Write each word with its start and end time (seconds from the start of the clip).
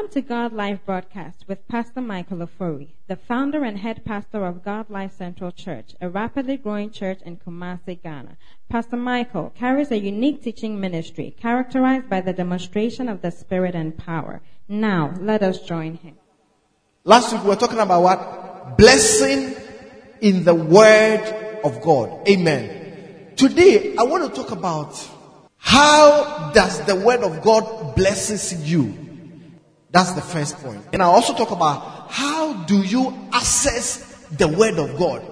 Welcome 0.00 0.22
to 0.22 0.28
God 0.28 0.54
Live 0.54 0.86
broadcast 0.86 1.44
with 1.46 1.68
Pastor 1.68 2.00
Michael 2.00 2.38
Ofori, 2.38 2.92
the 3.06 3.16
founder 3.16 3.64
and 3.64 3.76
head 3.76 4.02
pastor 4.02 4.46
of 4.46 4.64
God 4.64 4.88
Life 4.88 5.12
Central 5.12 5.52
Church, 5.52 5.94
a 6.00 6.08
rapidly 6.08 6.56
growing 6.56 6.90
church 6.90 7.20
in 7.26 7.36
Kumasi, 7.36 8.02
Ghana. 8.02 8.38
Pastor 8.70 8.96
Michael 8.96 9.52
carries 9.54 9.90
a 9.90 9.98
unique 9.98 10.42
teaching 10.42 10.80
ministry 10.80 11.36
characterized 11.38 12.08
by 12.08 12.22
the 12.22 12.32
demonstration 12.32 13.10
of 13.10 13.20
the 13.20 13.30
Spirit 13.30 13.74
and 13.74 13.94
power. 13.98 14.40
Now, 14.66 15.12
let 15.20 15.42
us 15.42 15.60
join 15.60 15.96
him. 15.96 16.16
Last 17.04 17.34
week 17.34 17.42
we 17.42 17.50
were 17.50 17.56
talking 17.56 17.78
about 17.78 18.02
what? 18.02 18.78
Blessing 18.78 19.54
in 20.22 20.44
the 20.44 20.54
Word 20.54 21.60
of 21.62 21.82
God. 21.82 22.26
Amen. 22.26 23.34
Today 23.36 23.96
I 23.98 24.04
want 24.04 24.34
to 24.34 24.34
talk 24.34 24.50
about 24.50 24.96
how 25.58 26.52
does 26.54 26.86
the 26.86 26.96
Word 26.96 27.20
of 27.20 27.42
God 27.42 27.94
blesses 27.94 28.66
you? 28.66 28.99
That's 29.92 30.12
the 30.12 30.22
first 30.22 30.56
point. 30.58 30.84
And 30.92 31.02
I 31.02 31.06
also 31.06 31.34
talk 31.34 31.50
about 31.50 32.10
how 32.10 32.64
do 32.64 32.82
you 32.82 33.12
access 33.32 33.98
the 34.36 34.46
word 34.46 34.78
of 34.78 34.96
God. 34.98 35.24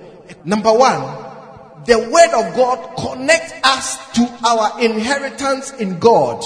Number 0.44 0.72
one, 0.72 1.84
the 1.84 1.98
word 1.98 2.34
of 2.34 2.54
God 2.56 2.96
connects 2.96 3.52
us 3.62 4.12
to 4.12 4.38
our 4.46 4.80
inheritance 4.80 5.72
in 5.72 5.98
God. 5.98 6.42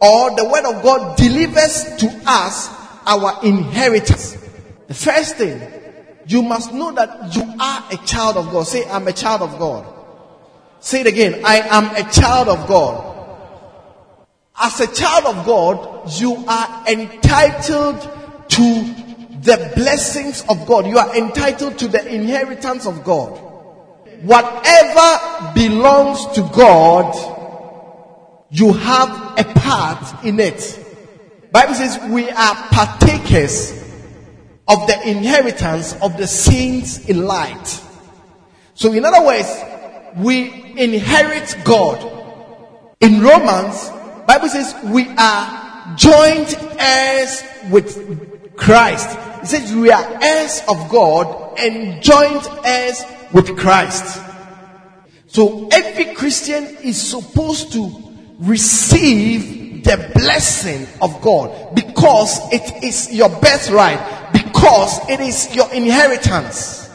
Or 0.00 0.34
the 0.36 0.44
word 0.44 0.64
of 0.64 0.82
God 0.82 1.16
delivers 1.16 1.96
to 1.98 2.22
us 2.26 2.68
our 3.06 3.44
inheritance. 3.44 4.36
The 4.88 4.94
first 4.94 5.36
thing, 5.36 5.60
you 6.26 6.42
must 6.42 6.72
know 6.72 6.92
that 6.92 7.34
you 7.36 7.42
are 7.60 7.84
a 7.92 7.96
child 8.06 8.36
of 8.36 8.50
God. 8.50 8.66
Say, 8.66 8.88
I'm 8.88 9.06
a 9.06 9.12
child 9.12 9.42
of 9.42 9.58
God. 9.58 9.86
Say 10.80 11.02
it 11.02 11.06
again. 11.06 11.42
I 11.44 11.60
am 11.60 11.94
a 11.96 12.10
child 12.10 12.48
of 12.48 12.66
God. 12.66 13.13
As 14.56 14.80
a 14.80 14.92
child 14.92 15.36
of 15.36 15.46
God, 15.46 16.10
you 16.20 16.44
are 16.46 16.84
entitled 16.88 18.00
to 18.48 18.94
the 19.42 19.72
blessings 19.74 20.44
of 20.48 20.64
God. 20.66 20.86
You 20.86 20.98
are 20.98 21.16
entitled 21.16 21.78
to 21.78 21.88
the 21.88 22.06
inheritance 22.06 22.86
of 22.86 23.04
God. 23.04 23.30
Whatever 24.22 25.52
belongs 25.54 26.26
to 26.34 26.42
God, 26.54 27.14
you 28.50 28.72
have 28.72 29.38
a 29.38 29.44
part 29.58 30.24
in 30.24 30.38
it. 30.38 30.80
Bible 31.50 31.74
says 31.74 31.98
we 32.10 32.30
are 32.30 32.54
partakers 32.70 33.72
of 34.66 34.86
the 34.86 35.08
inheritance 35.08 35.94
of 36.00 36.16
the 36.16 36.26
saints 36.26 37.04
in 37.06 37.26
light. 37.26 37.82
So 38.74 38.92
in 38.92 39.04
other 39.04 39.24
words, 39.24 39.48
we 40.16 40.46
inherit 40.78 41.56
God. 41.64 42.12
In 43.00 43.20
Romans, 43.20 43.90
Bible 44.26 44.48
says 44.48 44.74
we 44.84 45.08
are 45.16 45.96
joint 45.96 46.56
heirs 46.78 47.42
with 47.70 48.56
Christ. 48.56 49.18
It 49.42 49.46
says 49.46 49.74
we 49.74 49.90
are 49.90 50.18
heirs 50.22 50.62
of 50.68 50.88
God 50.88 51.58
and 51.58 52.02
joint 52.02 52.46
heirs 52.64 53.02
with 53.32 53.56
Christ. 53.58 54.22
So 55.26 55.68
every 55.72 56.14
Christian 56.14 56.64
is 56.82 57.00
supposed 57.00 57.72
to 57.72 57.90
receive 58.38 59.84
the 59.84 60.10
blessing 60.14 60.86
of 61.02 61.20
God 61.20 61.74
because 61.74 62.40
it 62.52 62.82
is 62.82 63.12
your 63.12 63.28
birthright, 63.28 64.32
because 64.32 64.98
it 65.10 65.20
is 65.20 65.54
your 65.54 65.70
inheritance. 65.72 66.88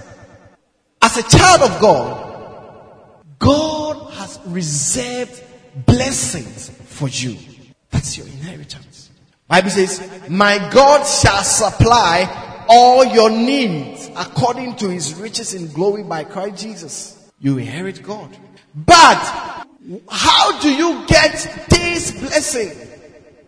As 1.02 1.18
a 1.18 1.24
child 1.24 1.70
of 1.70 1.80
God, 1.80 3.24
God 3.38 4.12
has 4.14 4.40
reserved 4.48 5.44
blessings 5.86 6.72
for 7.00 7.08
you. 7.08 7.38
That's 7.92 8.18
your 8.18 8.28
inheritance. 8.28 9.10
Bible 9.48 9.70
says, 9.70 10.30
my 10.30 10.58
God 10.70 11.06
shall 11.06 11.44
supply 11.44 12.66
all 12.68 13.06
your 13.06 13.30
needs 13.30 14.12
according 14.18 14.76
to 14.76 14.90
his 14.90 15.14
riches 15.16 15.54
in 15.54 15.72
glory 15.72 16.04
by 16.04 16.26
Christ 16.26 16.62
Jesus. 16.62 17.32
You 17.40 17.58
inherit 17.58 18.04
God. 18.04 18.38
But 18.76 19.66
how 20.10 20.60
do 20.60 20.72
you 20.72 21.06
get 21.08 21.68
this 21.70 22.12
blessing? 22.20 22.72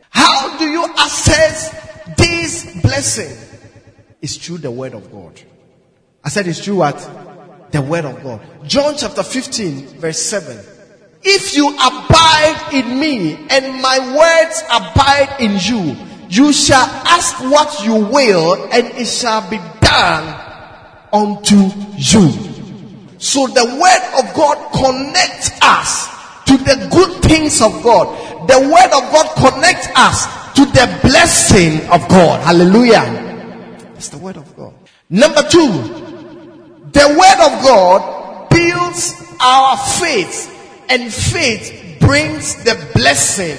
How 0.10 0.58
do 0.58 0.66
you 0.66 0.86
access 0.98 1.70
this 2.16 2.82
blessing? 2.82 3.38
It's 4.22 4.38
through 4.38 4.60
the 4.60 4.72
word 4.72 4.94
of 4.94 5.12
God. 5.12 5.42
I 6.24 6.30
said 6.30 6.48
it's 6.48 6.64
through 6.64 6.78
what? 6.78 6.98
The 7.72 7.82
word 7.82 8.06
of 8.06 8.24
God. 8.24 8.42
John 8.66 8.96
chapter 8.98 9.24
15 9.24 10.00
verse 10.00 10.22
7. 10.22 10.81
If 11.24 11.56
you 11.56 11.70
abide 11.70 12.70
in 12.74 13.00
me 13.00 13.36
and 13.50 13.82
my 13.82 14.00
words 14.00 14.64
abide 14.72 15.36
in 15.40 15.58
you, 15.62 15.96
you 16.30 16.52
shall 16.52 16.86
ask 17.06 17.40
what 17.42 17.86
you 17.86 17.94
will 17.94 18.70
and 18.72 18.88
it 18.98 19.06
shall 19.06 19.48
be 19.50 19.58
done 19.82 20.52
unto 21.14 21.56
you. 21.98 22.32
So 23.20 23.46
the 23.48 23.66
word 23.66 24.04
of 24.18 24.34
God 24.34 24.72
connects 24.72 25.52
us 25.62 26.08
to 26.46 26.58
the 26.58 26.90
good 26.92 27.22
things 27.22 27.62
of 27.62 27.84
God. 27.84 28.48
The 28.48 28.60
word 28.60 28.92
of 28.92 29.12
God 29.14 29.28
connects 29.36 29.88
us 29.96 30.26
to 30.56 30.66
the 30.66 31.00
blessing 31.04 31.88
of 31.92 32.08
God. 32.10 32.42
Hallelujah. 32.42 33.06
It's 33.96 34.10
the 34.10 34.18
word 34.18 34.38
of 34.38 34.56
God. 34.56 34.74
Number 35.10 35.44
two, 35.50 35.70
the 36.92 37.08
word 37.08 37.40
of 37.46 37.64
God 37.64 38.50
builds 38.50 39.14
our 39.40 39.78
faith 40.00 40.51
and 40.92 41.12
faith 41.12 41.98
brings 42.02 42.62
the 42.66 42.76
blessing. 42.94 43.58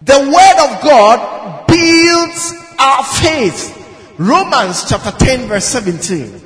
The 0.00 0.18
word 0.18 0.72
of 0.72 0.82
God 0.82 1.66
builds 1.66 2.54
our 2.78 3.04
faith. 3.04 3.76
Romans 4.16 4.88
chapter 4.88 5.10
10 5.10 5.48
verse 5.48 5.66
17. 5.66 6.40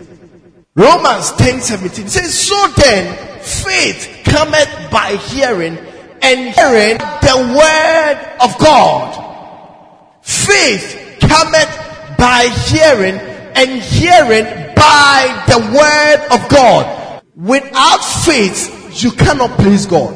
Romans 0.75 1.31
10 1.33 1.61
17 1.61 2.09
says, 2.09 2.37
So 2.37 2.67
then, 2.77 3.41
faith 3.41 4.23
cometh 4.25 4.91
by 4.91 5.15
hearing, 5.31 5.79
and 6.21 6.53
hearing 6.53 6.99
the 6.99 7.55
word 7.55 8.39
of 8.43 8.59
God. 8.59 10.19
Faith 10.23 11.19
cometh 11.21 12.19
by 12.19 12.49
hearing, 12.67 13.15
and 13.55 13.81
hearing 13.81 14.45
by 14.75 15.45
the 15.47 15.61
word 15.79 16.27
of 16.33 16.49
God. 16.49 17.23
Without 17.37 17.99
faith, 18.25 18.84
you 19.03 19.11
cannot 19.13 19.51
please 19.59 19.87
God. 19.87 20.15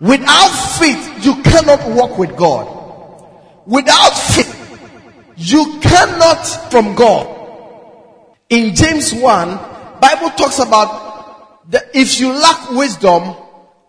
Without 0.00 0.48
faith, 0.78 1.24
you 1.24 1.42
cannot 1.42 1.88
walk 1.90 2.18
with 2.18 2.36
God. 2.36 2.68
Without 3.66 4.10
faith, 4.10 4.60
you 5.36 5.78
cannot 5.80 6.44
from 6.70 6.94
God. 6.94 7.26
In 8.50 8.74
James 8.74 9.14
1, 9.14 9.22
Bible 10.00 10.30
talks 10.30 10.58
about 10.58 11.70
that 11.70 11.84
if 11.94 12.20
you 12.20 12.32
lack 12.32 12.70
wisdom, 12.72 13.34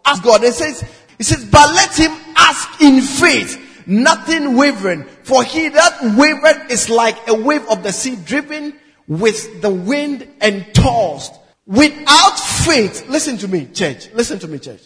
ask 0.05 0.23
God. 0.23 0.43
It 0.43 0.53
says, 0.53 0.83
it 1.19 1.25
says, 1.25 1.43
but 1.45 1.73
let 1.73 1.97
him 1.97 2.11
ask 2.35 2.81
in 2.81 3.01
faith, 3.01 3.83
nothing 3.85 4.55
wavering. 4.55 5.03
For 5.23 5.43
he 5.43 5.69
that 5.69 6.15
wavered 6.17 6.71
is 6.71 6.89
like 6.89 7.27
a 7.27 7.33
wave 7.33 7.67
of 7.69 7.83
the 7.83 7.91
sea 7.91 8.15
driven 8.15 8.79
with 9.07 9.61
the 9.61 9.69
wind 9.69 10.27
and 10.39 10.73
tossed. 10.73 11.33
Without 11.65 12.39
faith, 12.39 13.07
listen 13.09 13.37
to 13.39 13.47
me, 13.47 13.65
church. 13.67 14.09
Listen 14.13 14.39
to 14.39 14.47
me, 14.47 14.59
church. 14.59 14.81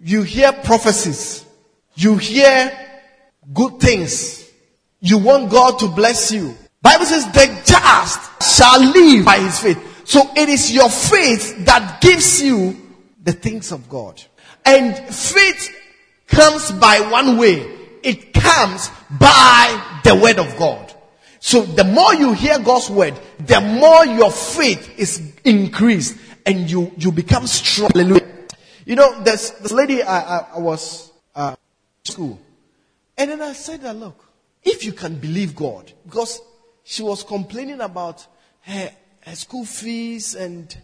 You 0.00 0.22
hear 0.22 0.52
prophecies. 0.52 1.44
You 1.94 2.16
hear 2.16 2.72
good 3.52 3.80
things. 3.80 4.50
You 5.00 5.18
want 5.18 5.50
God 5.50 5.78
to 5.80 5.88
bless 5.88 6.32
you. 6.32 6.56
Bible 6.82 7.06
says 7.06 7.26
the 7.26 7.62
just 7.64 8.56
shall 8.56 8.80
live 8.80 9.24
by 9.24 9.38
his 9.38 9.58
faith. 9.58 10.06
So 10.06 10.22
it 10.36 10.48
is 10.48 10.72
your 10.72 10.88
faith 10.88 11.66
that 11.66 12.00
gives 12.00 12.42
you 12.42 12.76
the 13.22 13.32
things 13.32 13.72
of 13.72 13.88
God. 13.88 14.22
And 14.64 14.96
faith 14.96 15.74
comes 16.26 16.70
by 16.72 17.00
one 17.10 17.36
way. 17.36 17.74
It 18.02 18.32
comes 18.32 18.90
by 19.10 20.00
the 20.04 20.14
word 20.14 20.38
of 20.38 20.56
God. 20.58 20.87
So 21.40 21.62
the 21.62 21.84
more 21.84 22.14
you 22.14 22.32
hear 22.32 22.58
God's 22.58 22.90
word, 22.90 23.14
the 23.38 23.60
more 23.60 24.04
your 24.06 24.30
faith 24.30 24.98
is 24.98 25.32
increased 25.44 26.16
and 26.44 26.70
you, 26.70 26.92
you 26.96 27.12
become 27.12 27.46
strong. 27.46 27.90
Hallelujah. 27.94 28.26
You 28.84 28.96
know, 28.96 29.22
there's 29.22 29.50
this 29.52 29.72
lady 29.72 30.02
I, 30.02 30.38
I, 30.38 30.46
I 30.54 30.58
was 30.58 31.12
uh, 31.34 31.54
school. 32.04 32.40
And 33.16 33.30
then 33.30 33.42
I 33.42 33.52
said 33.52 33.82
that, 33.82 33.96
look, 33.96 34.24
if 34.62 34.84
you 34.84 34.92
can 34.92 35.16
believe 35.16 35.54
God, 35.54 35.92
because 36.04 36.40
she 36.84 37.02
was 37.02 37.22
complaining 37.22 37.80
about 37.80 38.26
her, 38.62 38.90
her 39.20 39.34
school 39.34 39.64
fees 39.64 40.34
and, 40.34 40.76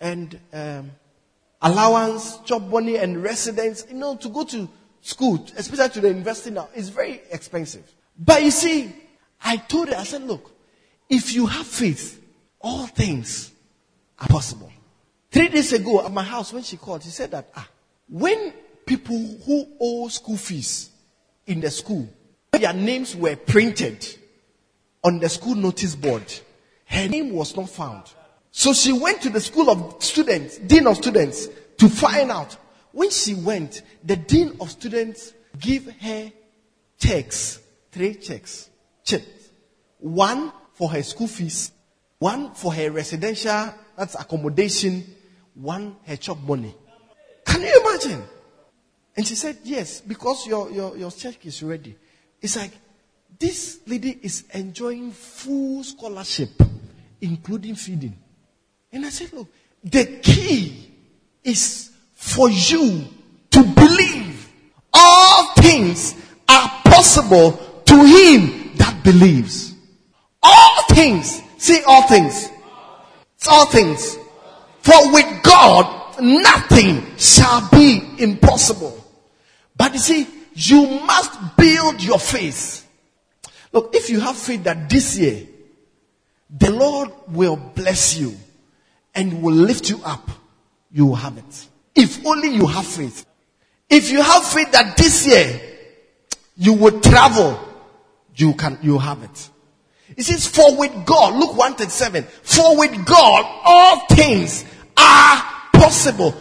and 0.00 0.40
um, 0.52 0.90
allowance, 1.60 2.38
job 2.38 2.70
money 2.70 2.96
and 2.96 3.22
residence, 3.22 3.84
you 3.88 3.96
know, 3.96 4.16
to 4.16 4.28
go 4.28 4.44
to 4.44 4.68
school, 5.02 5.46
especially 5.56 5.88
to 5.90 6.00
the 6.00 6.08
university 6.08 6.50
now, 6.50 6.68
is 6.74 6.88
very 6.88 7.20
expensive. 7.30 7.90
But 8.18 8.42
you 8.42 8.50
see, 8.50 8.92
I 9.42 9.56
told 9.56 9.88
her, 9.88 9.96
I 9.96 10.04
said, 10.04 10.22
look, 10.22 10.50
if 11.08 11.34
you 11.34 11.46
have 11.46 11.66
faith, 11.66 12.22
all 12.60 12.86
things 12.86 13.52
are 14.18 14.28
possible. 14.28 14.70
Three 15.30 15.48
days 15.48 15.72
ago 15.72 16.04
at 16.04 16.12
my 16.12 16.22
house, 16.22 16.52
when 16.52 16.62
she 16.62 16.76
called, 16.76 17.02
she 17.02 17.10
said 17.10 17.30
that, 17.30 17.50
ah, 17.56 17.68
when 18.08 18.52
people 18.84 19.18
who 19.46 19.66
owe 19.80 20.08
school 20.08 20.36
fees 20.36 20.90
in 21.46 21.60
the 21.60 21.70
school, 21.70 22.08
their 22.52 22.72
names 22.72 23.14
were 23.16 23.36
printed 23.36 24.06
on 25.02 25.18
the 25.18 25.28
school 25.28 25.54
notice 25.54 25.94
board, 25.94 26.24
her 26.86 27.08
name 27.08 27.32
was 27.32 27.56
not 27.56 27.70
found. 27.70 28.04
So 28.50 28.72
she 28.72 28.92
went 28.92 29.22
to 29.22 29.30
the 29.30 29.40
school 29.40 29.70
of 29.70 30.02
students, 30.02 30.58
dean 30.58 30.86
of 30.86 30.96
students, 30.96 31.48
to 31.78 31.88
find 31.88 32.30
out. 32.30 32.56
When 32.92 33.10
she 33.10 33.34
went, 33.34 33.82
the 34.02 34.16
dean 34.16 34.56
of 34.60 34.70
students 34.70 35.32
gave 35.58 35.90
her 36.00 36.32
checks, 36.98 37.60
three 37.92 38.14
checks, 38.14 38.69
checks. 39.04 39.50
One 39.98 40.52
for 40.74 40.90
her 40.90 41.02
school 41.02 41.26
fees, 41.26 41.72
one 42.18 42.54
for 42.54 42.72
her 42.72 42.90
residential, 42.90 43.74
that's 43.96 44.14
accommodation, 44.14 45.04
one 45.54 45.96
her 46.06 46.16
chop 46.16 46.38
money. 46.42 46.74
Can 47.44 47.62
you 47.62 47.80
imagine? 47.84 48.22
And 49.16 49.26
she 49.26 49.34
said, 49.34 49.58
yes, 49.64 50.00
because 50.00 50.46
your, 50.46 50.70
your, 50.70 50.96
your 50.96 51.10
check 51.10 51.44
is 51.44 51.62
ready. 51.62 51.96
It's 52.40 52.56
like, 52.56 52.72
this 53.38 53.80
lady 53.86 54.18
is 54.22 54.44
enjoying 54.54 55.12
full 55.12 55.82
scholarship, 55.84 56.50
including 57.20 57.74
feeding. 57.74 58.16
And 58.92 59.04
I 59.04 59.10
said, 59.10 59.32
look, 59.32 59.48
the 59.82 60.04
key 60.22 60.90
is 61.44 61.90
for 62.14 62.50
you 62.50 63.04
to 63.50 63.62
believe 63.62 64.50
all 64.92 65.54
things 65.54 66.14
are 66.48 66.68
possible 66.84 67.52
to 67.84 68.04
him 68.04 68.59
believes. 69.02 69.74
All 70.42 70.82
things. 70.90 71.42
See 71.58 71.82
all 71.86 72.08
things. 72.08 72.48
It's 73.36 73.48
all 73.48 73.66
things. 73.66 74.16
For 74.82 75.12
with 75.12 75.42
God, 75.42 76.20
nothing 76.20 77.16
shall 77.16 77.68
be 77.70 78.02
impossible. 78.18 78.96
But 79.76 79.92
you 79.94 79.98
see, 79.98 80.26
you 80.54 80.86
must 80.86 81.56
build 81.56 82.02
your 82.02 82.18
faith. 82.18 82.86
Look, 83.72 83.94
if 83.94 84.10
you 84.10 84.20
have 84.20 84.36
faith 84.36 84.64
that 84.64 84.90
this 84.90 85.16
year, 85.18 85.46
the 86.50 86.70
Lord 86.70 87.10
will 87.28 87.56
bless 87.56 88.16
you 88.16 88.34
and 89.14 89.42
will 89.42 89.54
lift 89.54 89.88
you 89.88 90.00
up, 90.04 90.28
you 90.92 91.06
will 91.06 91.14
have 91.14 91.38
it. 91.38 91.68
If 91.94 92.26
only 92.26 92.48
you 92.48 92.66
have 92.66 92.86
faith. 92.86 93.26
If 93.88 94.10
you 94.10 94.22
have 94.22 94.44
faith 94.44 94.72
that 94.72 94.96
this 94.96 95.26
year 95.26 95.60
you 96.56 96.74
will 96.74 97.00
travel, 97.00 97.58
you 98.34 98.54
can, 98.54 98.78
you 98.82 98.98
have 98.98 99.22
it. 99.22 99.50
It 100.16 100.24
says, 100.24 100.46
for 100.46 100.76
with 100.76 101.06
God, 101.06 101.34
Luke 101.34 101.56
137, 101.56 102.24
for 102.24 102.78
with 102.78 103.06
God 103.06 103.44
all 103.64 104.06
things 104.06 104.64
are 104.96 105.42
possible. 105.72 106.34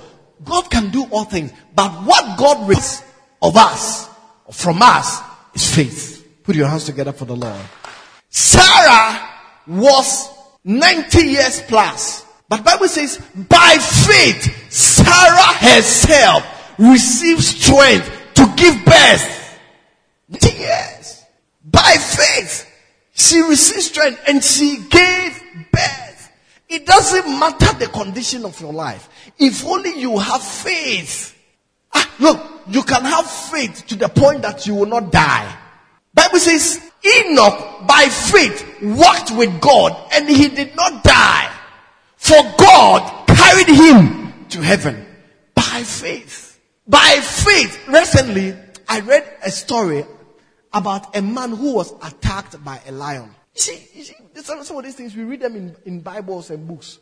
God 0.43 0.69
can 0.71 0.89
do 0.89 1.05
all 1.11 1.25
things, 1.25 1.51
but 1.75 1.91
what 2.05 2.37
God 2.37 2.67
requires 2.67 3.03
of 3.41 3.55
us, 3.55 4.09
from 4.51 4.81
us, 4.81 5.21
is 5.53 5.73
faith. 5.73 6.43
Put 6.43 6.55
your 6.55 6.67
hands 6.67 6.85
together 6.85 7.11
for 7.11 7.25
the 7.25 7.35
Lord. 7.35 7.61
Sarah 8.29 9.29
was 9.67 10.29
90 10.63 11.19
years 11.25 11.61
plus. 11.61 12.25
But 12.47 12.63
Bible 12.63 12.87
says, 12.87 13.17
by 13.35 13.77
faith, 13.77 14.71
Sarah 14.71 15.53
herself 15.53 16.43
received 16.79 17.43
strength 17.43 18.09
to 18.35 18.51
give 18.55 18.83
birth. 18.83 19.59
Yes. 20.41 20.98
By 21.71 21.95
faith, 21.97 22.65
she 23.13 23.41
received 23.41 23.83
strength 23.83 24.21
and 24.27 24.43
she 24.43 24.77
gave 24.89 25.41
birth. 25.71 26.31
It 26.69 26.85
doesn't 26.85 27.27
matter 27.39 27.77
the 27.77 27.87
condition 27.87 28.45
of 28.45 28.59
your 28.61 28.73
life. 28.73 29.09
If 29.37 29.65
only 29.65 29.99
you 29.99 30.17
have 30.17 30.41
faith. 30.41 31.35
Ah, 31.93 32.09
look, 32.19 32.39
you 32.67 32.83
can 32.83 33.03
have 33.03 33.29
faith 33.29 33.85
to 33.87 33.95
the 33.95 34.07
point 34.07 34.43
that 34.43 34.67
you 34.67 34.75
will 34.75 34.85
not 34.85 35.11
die. 35.11 35.57
Bible 36.13 36.39
says 36.39 36.79
Enoch 37.05 37.87
by 37.87 38.07
faith 38.09 38.81
walked 38.81 39.31
with 39.31 39.59
God 39.61 39.95
and 40.13 40.29
he 40.29 40.47
did 40.49 40.75
not 40.75 41.03
die. 41.03 41.51
For 42.17 42.41
God 42.57 43.27
carried 43.27 43.67
him 43.67 44.45
to 44.49 44.61
heaven 44.61 45.05
by 45.55 45.83
faith. 45.83 46.59
By 46.87 47.19
faith. 47.21 47.87
Recently, 47.87 48.55
I 48.87 48.99
read 49.01 49.23
a 49.43 49.51
story 49.51 50.05
about 50.73 51.15
a 51.15 51.21
man 51.21 51.51
who 51.51 51.73
was 51.73 51.93
attacked 52.03 52.63
by 52.63 52.81
a 52.87 52.91
lion. 52.91 53.33
You 53.55 53.61
see, 53.61 53.87
you 53.93 54.03
see 54.03 54.15
some, 54.35 54.63
some 54.63 54.77
of 54.77 54.83
these 54.83 54.95
things, 54.95 55.15
we 55.15 55.23
read 55.23 55.41
them 55.41 55.55
in, 55.55 55.75
in 55.85 56.01
Bibles 56.01 56.49
and 56.49 56.67
books. 56.67 56.99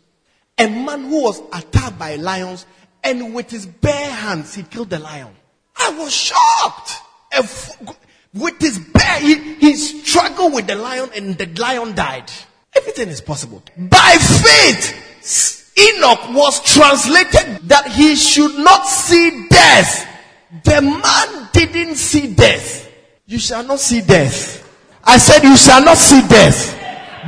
A 0.57 0.67
man 0.67 1.03
who 1.03 1.23
was 1.23 1.41
attacked 1.53 1.99
by 1.99 2.15
lions 2.15 2.65
and 3.03 3.33
with 3.33 3.51
his 3.51 3.65
bare 3.65 4.11
hands, 4.11 4.55
he 4.55 4.63
killed 4.63 4.89
the 4.89 4.99
lion. 4.99 5.35
I 5.75 5.91
was 5.97 6.13
shocked. 6.13 7.01
With 8.33 8.59
his 8.59 8.79
bare, 8.79 9.19
he, 9.19 9.53
he 9.55 9.75
struggled 9.75 10.53
with 10.53 10.67
the 10.67 10.75
lion 10.75 11.09
and 11.15 11.37
the 11.37 11.45
lion 11.61 11.93
died. 11.95 12.31
Everything 12.75 13.09
is 13.09 13.21
possible. 13.21 13.63
By 13.77 14.15
faith, 14.17 15.73
Enoch 15.77 16.33
was 16.33 16.61
translated 16.63 17.67
that 17.69 17.87
he 17.91 18.15
should 18.15 18.57
not 18.57 18.87
see 18.87 19.47
death. 19.49 20.07
The 20.63 20.81
man 20.81 21.49
didn't 21.53 21.95
see 21.95 22.33
death. 22.33 22.86
You 23.29 23.39
shall 23.39 23.65
not 23.65 23.81
see 23.81 23.99
death. 23.99 24.63
I 25.03 25.17
said 25.17 25.43
you 25.43 25.57
shall 25.57 25.83
not 25.83 25.97
see 25.97 26.25
death. 26.29 26.73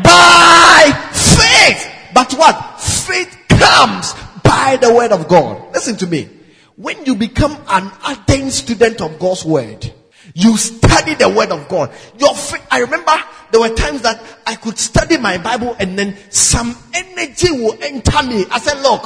By 0.02 1.10
faith. 1.12 1.92
But 2.14 2.32
what? 2.36 2.80
Faith 2.80 3.38
comes 3.50 4.14
by 4.42 4.78
the 4.82 4.94
word 4.94 5.12
of 5.12 5.28
God. 5.28 5.74
Listen 5.74 5.98
to 5.98 6.08
me. 6.08 6.30
When 6.78 7.06
you 7.06 7.16
become 7.16 7.52
an 7.68 7.92
ardent 8.06 8.54
student 8.54 9.02
of 9.02 9.20
God's 9.20 9.44
word, 9.44 9.92
you 10.34 10.56
study 10.56 11.16
the 11.16 11.28
word 11.28 11.52
of 11.52 11.68
God. 11.68 11.92
Your 12.18 12.34
faith, 12.34 12.66
I 12.72 12.80
remember 12.80 13.12
there 13.52 13.60
were 13.60 13.76
times 13.76 14.02
that 14.04 14.24
I 14.48 14.56
could 14.56 14.78
study 14.78 15.18
my 15.18 15.38
Bible 15.38 15.76
and 15.80 16.00
then 16.00 16.16
some 16.30 16.78
energy 16.94 17.52
will 17.52 17.78
enter 17.84 18.24
me. 18.24 18.46
I 18.50 18.60
said, 18.60 18.82
look, 18.82 19.06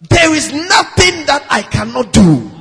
there 0.00 0.34
is 0.34 0.52
nothing 0.52 1.26
that 1.26 1.46
I 1.48 1.62
cannot 1.62 2.12
do. 2.12 2.57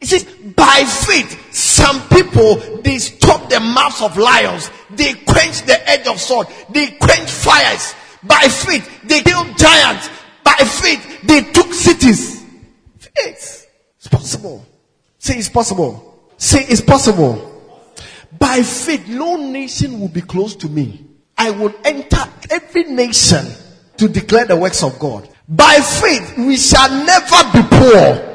It 0.00 0.06
says, 0.06 0.24
by 0.24 0.84
faith, 0.84 1.54
some 1.54 2.00
people, 2.08 2.56
they 2.82 2.98
stop 2.98 3.48
the 3.48 3.60
mouths 3.60 4.02
of 4.02 4.16
lions. 4.16 4.70
They 4.90 5.14
quench 5.14 5.62
the 5.62 5.88
edge 5.88 6.06
of 6.06 6.20
sword. 6.20 6.48
They 6.70 6.92
quench 6.92 7.30
fires. 7.30 7.94
By 8.22 8.48
faith, 8.48 9.02
they 9.04 9.22
killed 9.22 9.56
giants. 9.56 10.10
By 10.42 10.54
faith, 10.54 11.22
they 11.22 11.42
took 11.52 11.72
cities. 11.72 12.44
Faith. 12.98 13.70
It's 13.98 14.08
possible. 14.08 14.66
Say 15.18 15.36
it's 15.38 15.48
possible. 15.48 16.32
Say 16.36 16.64
it's 16.68 16.80
possible. 16.80 17.50
By 18.38 18.62
faith, 18.62 19.08
no 19.08 19.36
nation 19.36 20.00
will 20.00 20.08
be 20.08 20.20
close 20.20 20.56
to 20.56 20.68
me. 20.68 21.06
I 21.38 21.50
will 21.50 21.74
enter 21.84 22.24
every 22.50 22.84
nation 22.84 23.46
to 23.96 24.08
declare 24.08 24.46
the 24.46 24.56
works 24.56 24.82
of 24.82 24.98
God. 24.98 25.28
By 25.48 25.74
faith, 25.74 26.36
we 26.38 26.56
shall 26.56 26.90
never 27.04 27.52
be 27.52 27.62
poor. 27.70 28.33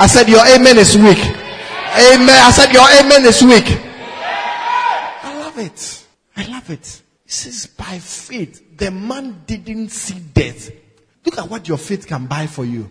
I 0.00 0.06
said, 0.06 0.30
Your 0.30 0.46
amen 0.46 0.78
is 0.78 0.96
weak. 0.96 1.18
Amen. 1.18 2.30
I 2.30 2.50
said, 2.52 2.72
Your 2.72 2.88
amen 2.88 3.26
is 3.26 3.42
weak. 3.42 3.66
I 5.22 5.38
love 5.38 5.58
it. 5.58 6.06
I 6.34 6.46
love 6.46 6.70
it. 6.70 7.02
This 7.26 7.44
is 7.44 7.66
by 7.66 7.98
faith. 7.98 8.78
The 8.78 8.90
man 8.90 9.42
didn't 9.46 9.90
see 9.90 10.18
death. 10.18 10.70
Look 11.26 11.36
at 11.36 11.50
what 11.50 11.68
your 11.68 11.76
faith 11.76 12.06
can 12.06 12.24
buy 12.24 12.46
for 12.46 12.64
you. 12.64 12.90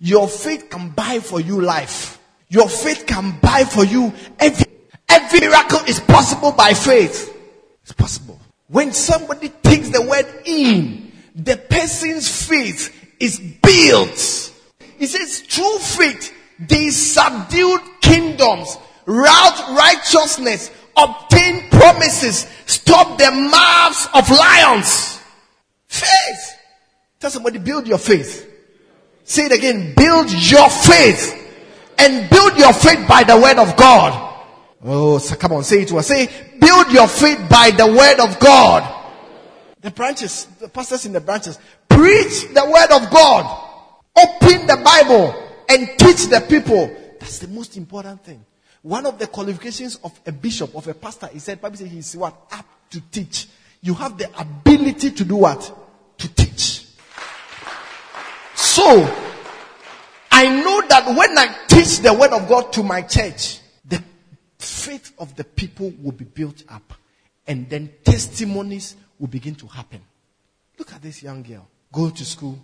Your 0.00 0.26
faith 0.26 0.70
can 0.70 0.88
buy 0.88 1.20
for 1.20 1.38
you 1.38 1.60
life. 1.60 2.18
Your 2.48 2.70
faith 2.70 3.04
can 3.06 3.38
buy 3.42 3.64
for 3.64 3.84
you 3.84 4.14
every, 4.40 4.64
every 5.06 5.40
miracle 5.40 5.80
is 5.80 6.00
possible 6.00 6.52
by 6.52 6.72
faith. 6.72 7.36
It's 7.82 7.92
possible. 7.92 8.40
When 8.68 8.92
somebody 8.92 9.50
takes 9.62 9.90
the 9.90 10.00
word 10.00 10.26
in, 10.46 11.12
the 11.34 11.58
person's 11.58 12.46
faith 12.48 13.14
is 13.20 13.38
built. 13.38 14.54
He 14.98 15.06
says, 15.06 15.42
true 15.42 15.78
faith, 15.78 16.34
they 16.58 16.90
subdued 16.90 17.80
kingdoms, 18.00 18.76
rout 19.06 19.76
righteousness, 19.76 20.70
obtain 20.96 21.68
promises, 21.70 22.46
stop 22.66 23.18
the 23.18 23.30
mouths 23.30 24.08
of 24.14 24.30
lions. 24.30 25.20
Faith. 25.86 26.56
Tell 27.20 27.30
somebody, 27.30 27.58
build 27.58 27.86
your 27.86 27.98
faith. 27.98 28.44
Say 29.24 29.46
it 29.46 29.52
again, 29.52 29.94
build 29.96 30.30
your 30.32 30.68
faith 30.70 31.34
and 31.98 32.30
build 32.30 32.56
your 32.56 32.72
faith 32.72 33.06
by 33.08 33.24
the 33.24 33.36
word 33.36 33.58
of 33.58 33.76
God. 33.76 34.24
Oh, 34.84 35.18
so 35.18 35.36
come 35.36 35.52
on, 35.52 35.64
say 35.64 35.82
it 35.82 35.88
to 35.88 35.98
us. 35.98 36.06
Say, 36.06 36.28
build 36.60 36.90
your 36.92 37.08
faith 37.08 37.38
by 37.50 37.70
the 37.70 37.86
word 37.86 38.20
of 38.20 38.38
God. 38.38 38.94
The 39.80 39.90
branches, 39.90 40.46
the 40.60 40.68
pastors 40.68 41.06
in 41.06 41.12
the 41.12 41.20
branches, 41.20 41.58
preach 41.88 42.48
the 42.54 42.64
word 42.64 42.90
of 42.90 43.10
God. 43.10 43.64
Open 44.16 44.66
the 44.66 44.80
Bible 44.84 45.47
and 45.68 45.88
teach 45.98 46.26
the 46.26 46.44
people. 46.48 46.90
That's 47.20 47.38
the 47.38 47.48
most 47.48 47.76
important 47.76 48.24
thing. 48.24 48.44
One 48.82 49.06
of 49.06 49.18
the 49.18 49.26
qualifications 49.26 49.96
of 50.02 50.18
a 50.26 50.32
bishop, 50.32 50.74
of 50.74 50.86
a 50.88 50.94
pastor, 50.94 51.26
he 51.28 51.38
said, 51.40 51.60
Bible 51.60 51.76
says 51.76 51.90
he's 51.90 52.16
what? 52.16 52.34
Up 52.52 52.66
to 52.90 53.00
teach. 53.10 53.48
You 53.80 53.94
have 53.94 54.16
the 54.18 54.30
ability 54.40 55.10
to 55.12 55.24
do 55.24 55.36
what? 55.36 55.72
To 56.18 56.34
teach. 56.34 56.86
So, 58.54 58.84
I 60.30 60.48
know 60.48 60.82
that 60.88 61.06
when 61.08 61.36
I 61.36 61.66
teach 61.66 61.98
the 61.98 62.12
word 62.12 62.32
of 62.32 62.48
God 62.48 62.72
to 62.74 62.82
my 62.82 63.02
church, 63.02 63.60
the 63.84 64.02
faith 64.58 65.12
of 65.18 65.34
the 65.36 65.44
people 65.44 65.92
will 66.00 66.12
be 66.12 66.24
built 66.24 66.62
up 66.68 66.94
and 67.46 67.68
then 67.68 67.90
testimonies 68.04 68.96
will 69.18 69.28
begin 69.28 69.54
to 69.56 69.66
happen. 69.66 70.00
Look 70.78 70.92
at 70.92 71.02
this 71.02 71.22
young 71.22 71.42
girl. 71.42 71.66
Go 71.92 72.10
to 72.10 72.24
school, 72.24 72.58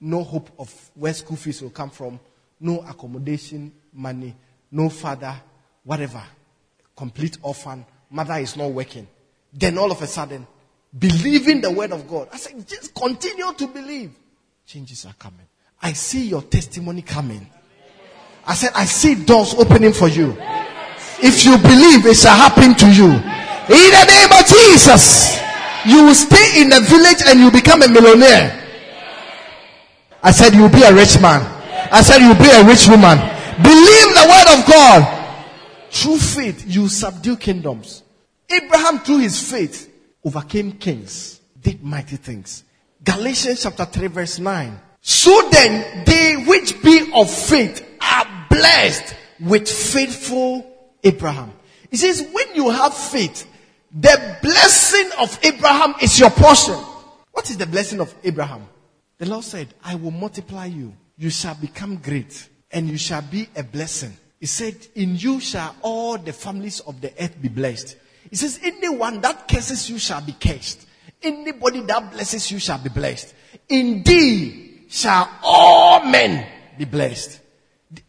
no 0.00 0.22
hope 0.22 0.50
of 0.58 0.72
where 0.94 1.12
school 1.14 1.36
fees 1.36 1.62
will 1.62 1.70
come 1.70 1.90
from, 1.90 2.20
no 2.60 2.80
accommodation 2.80 3.72
money, 3.92 4.34
no 4.70 4.88
father, 4.88 5.34
whatever. 5.84 6.22
Complete 6.96 7.38
orphan, 7.42 7.84
mother 8.10 8.34
is 8.34 8.56
not 8.56 8.70
working. 8.70 9.06
Then 9.52 9.78
all 9.78 9.90
of 9.92 10.00
a 10.02 10.06
sudden, 10.06 10.46
believing 10.98 11.60
the 11.60 11.70
word 11.70 11.92
of 11.92 12.08
God. 12.08 12.28
I 12.32 12.36
said, 12.36 12.66
just 12.66 12.94
continue 12.94 13.52
to 13.52 13.66
believe. 13.66 14.12
Changes 14.66 15.06
are 15.06 15.14
coming. 15.14 15.46
I 15.82 15.92
see 15.92 16.26
your 16.26 16.42
testimony 16.42 17.02
coming. 17.02 17.48
I 18.46 18.54
said, 18.54 18.70
I 18.74 18.84
see 18.84 19.14
doors 19.14 19.54
opening 19.54 19.92
for 19.92 20.08
you. 20.08 20.36
If 21.18 21.44
you 21.44 21.56
believe, 21.58 22.06
it 22.06 22.16
shall 22.16 22.36
happen 22.36 22.74
to 22.74 22.86
you. 22.86 23.06
In 23.06 23.90
the 23.90 24.04
name 24.06 24.32
of 24.32 24.46
Jesus, 24.46 25.38
you 25.84 26.04
will 26.04 26.14
stay 26.14 26.62
in 26.62 26.70
the 26.70 26.80
village 26.80 27.22
and 27.26 27.40
you 27.40 27.50
become 27.50 27.82
a 27.82 27.88
millionaire. 27.88 28.62
I 30.22 30.30
said, 30.32 30.54
you'll 30.54 30.68
be 30.68 30.82
a 30.82 30.94
rich 30.94 31.20
man. 31.20 31.55
I 31.90 32.02
said, 32.02 32.18
you'll 32.18 32.34
be 32.34 32.50
a 32.50 32.64
rich 32.66 32.88
woman. 32.88 33.18
Believe 33.62 34.08
the 34.14 34.26
word 34.28 34.58
of 34.58 34.66
God. 34.66 35.24
Through 35.90 36.18
faith, 36.18 36.64
you 36.66 36.88
subdue 36.88 37.36
kingdoms. 37.36 38.02
Abraham, 38.50 38.98
through 39.00 39.18
his 39.18 39.50
faith, 39.50 39.92
overcame 40.24 40.72
kings, 40.72 41.40
did 41.60 41.82
mighty 41.82 42.16
things. 42.16 42.64
Galatians 43.02 43.62
chapter 43.62 43.84
3 43.84 44.08
verse 44.08 44.38
9. 44.38 44.80
So 45.00 45.48
then, 45.50 46.04
they 46.04 46.44
which 46.46 46.82
be 46.82 47.12
of 47.14 47.30
faith 47.30 47.86
are 48.00 48.46
blessed 48.50 49.14
with 49.40 49.68
faithful 49.68 50.66
Abraham. 51.04 51.52
He 51.90 51.96
says, 51.96 52.26
when 52.32 52.54
you 52.54 52.70
have 52.70 52.92
faith, 52.94 53.46
the 53.92 54.38
blessing 54.42 55.10
of 55.20 55.38
Abraham 55.44 55.94
is 56.02 56.18
your 56.18 56.30
portion. 56.30 56.74
What 57.32 57.48
is 57.50 57.56
the 57.56 57.66
blessing 57.66 58.00
of 58.00 58.14
Abraham? 58.24 58.66
The 59.18 59.26
Lord 59.26 59.44
said, 59.44 59.68
I 59.84 59.94
will 59.94 60.10
multiply 60.10 60.66
you. 60.66 60.92
You 61.16 61.30
shall 61.30 61.54
become 61.54 61.96
great 61.96 62.48
and 62.70 62.88
you 62.88 62.98
shall 62.98 63.22
be 63.22 63.48
a 63.56 63.62
blessing. 63.62 64.12
He 64.38 64.46
said, 64.46 64.76
in 64.94 65.16
you 65.16 65.40
shall 65.40 65.74
all 65.82 66.18
the 66.18 66.32
families 66.32 66.80
of 66.80 67.00
the 67.00 67.12
earth 67.18 67.40
be 67.40 67.48
blessed. 67.48 67.96
He 68.28 68.36
says, 68.36 68.60
anyone 68.62 69.20
that 69.22 69.48
curses 69.48 69.88
you 69.88 69.98
shall 69.98 70.20
be 70.20 70.32
cursed. 70.32 70.86
Anybody 71.22 71.80
that 71.82 72.12
blesses 72.12 72.50
you 72.50 72.58
shall 72.58 72.78
be 72.78 72.90
blessed. 72.90 73.34
Indeed 73.68 74.84
shall 74.88 75.28
all 75.42 76.04
men 76.04 76.46
be 76.76 76.84
blessed. 76.84 77.40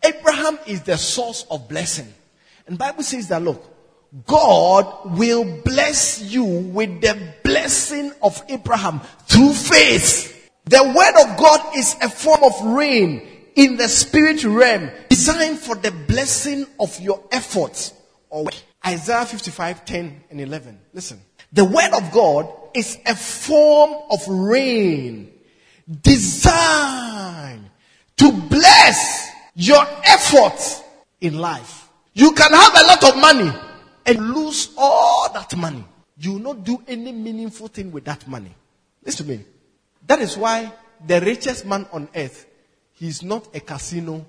Abraham 0.03 0.59
is 0.67 0.81
the 0.81 0.97
source 0.97 1.45
of 1.49 1.69
blessing. 1.69 2.13
And 2.67 2.77
Bible 2.77 3.03
says 3.03 3.29
that 3.29 3.41
look, 3.41 3.63
God 4.25 5.17
will 5.17 5.61
bless 5.63 6.21
you 6.21 6.43
with 6.43 7.01
the 7.01 7.33
blessing 7.43 8.11
of 8.21 8.41
Abraham 8.49 8.99
through 9.27 9.53
faith. 9.53 10.33
The 10.69 10.83
word 10.83 11.29
of 11.29 11.37
God 11.37 11.77
is 11.77 11.95
a 12.01 12.09
form 12.09 12.43
of 12.43 12.75
rain 12.75 13.25
in 13.55 13.77
the 13.77 13.87
spirit 13.87 14.43
realm 14.43 14.91
designed 15.09 15.59
for 15.59 15.75
the 15.75 15.91
blessing 15.91 16.65
of 16.77 16.99
your 16.99 17.23
efforts 17.31 17.93
or 18.29 18.43
work. 18.45 18.53
Isaiah 18.85 19.25
55, 19.25 19.85
10 19.85 20.23
and 20.29 20.41
11. 20.41 20.79
Listen. 20.93 21.21
The 21.53 21.63
word 21.63 21.93
of 21.93 22.11
God 22.11 22.51
is 22.73 22.97
a 23.05 23.15
form 23.15 23.95
of 24.11 24.27
rain 24.27 25.31
designed 26.01 27.69
to 28.17 28.31
bless 28.31 29.29
your 29.55 29.85
efforts 30.03 30.83
in 31.21 31.37
life. 31.39 31.87
You 32.13 32.33
can 32.33 32.51
have 32.51 32.75
a 32.75 32.87
lot 32.87 33.03
of 33.05 33.17
money 33.21 33.51
and 34.05 34.33
lose 34.33 34.73
all 34.77 35.31
that 35.33 35.55
money. 35.55 35.85
You 36.19 36.33
will 36.33 36.39
not 36.39 36.63
do 36.65 36.83
any 36.87 37.13
meaningful 37.13 37.69
thing 37.69 37.91
with 37.91 38.03
that 38.05 38.27
money. 38.27 38.53
Listen 39.05 39.27
to 39.27 39.31
me. 39.31 39.45
That 40.07 40.21
is 40.21 40.37
why 40.37 40.71
the 41.05 41.21
richest 41.21 41.65
man 41.65 41.85
on 41.91 42.09
earth, 42.15 42.45
he's 42.93 43.21
not 43.21 43.55
a 43.55 43.59
casino. 43.59 44.25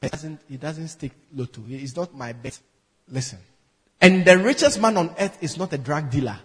He 0.00 0.08
doesn't, 0.08 0.40
he 0.48 0.56
doesn't 0.56 0.88
stake 0.88 1.12
lotto. 1.34 1.60
He 1.66 1.82
is 1.82 1.96
not 1.96 2.14
my 2.14 2.32
bet. 2.32 2.58
Listen. 3.08 3.38
And 4.00 4.24
the 4.24 4.38
richest 4.38 4.80
man 4.80 4.96
on 4.96 5.14
earth 5.18 5.36
is 5.42 5.58
not 5.58 5.72
a 5.72 5.78
drug 5.78 6.08
dealer. 6.10 6.38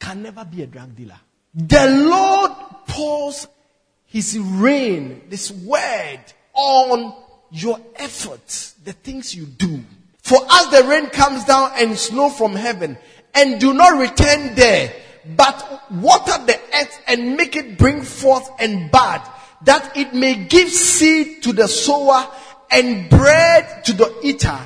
Can 0.00 0.22
never 0.22 0.44
be 0.44 0.62
a 0.62 0.66
drug 0.66 0.94
dealer. 0.96 1.18
The 1.54 2.04
Lord 2.10 2.50
pours 2.88 3.46
his 4.06 4.38
rain, 4.38 5.22
this 5.28 5.52
word 5.52 6.20
on 6.52 7.14
your 7.52 7.80
efforts, 7.96 8.72
the 8.84 8.92
things 8.92 9.34
you 9.34 9.46
do. 9.46 9.82
For 10.18 10.38
as 10.50 10.70
the 10.70 10.84
rain 10.88 11.10
comes 11.10 11.44
down 11.44 11.70
and 11.76 11.96
snow 11.96 12.28
from 12.28 12.54
heaven 12.54 12.98
and 13.34 13.60
do 13.60 13.72
not 13.72 13.98
return 13.98 14.54
there, 14.54 14.92
but 15.36 15.90
water 15.90 16.44
the 16.46 16.60
earth 16.74 17.00
and 17.06 17.36
make 17.36 17.56
it 17.56 17.78
bring 17.78 18.02
forth 18.02 18.50
and 18.58 18.90
bud, 18.90 19.22
that 19.62 19.96
it 19.96 20.14
may 20.14 20.34
give 20.44 20.68
seed 20.68 21.42
to 21.42 21.52
the 21.52 21.66
sower 21.66 22.28
and 22.70 23.08
bread 23.08 23.84
to 23.84 23.92
the 23.92 24.14
eater. 24.22 24.58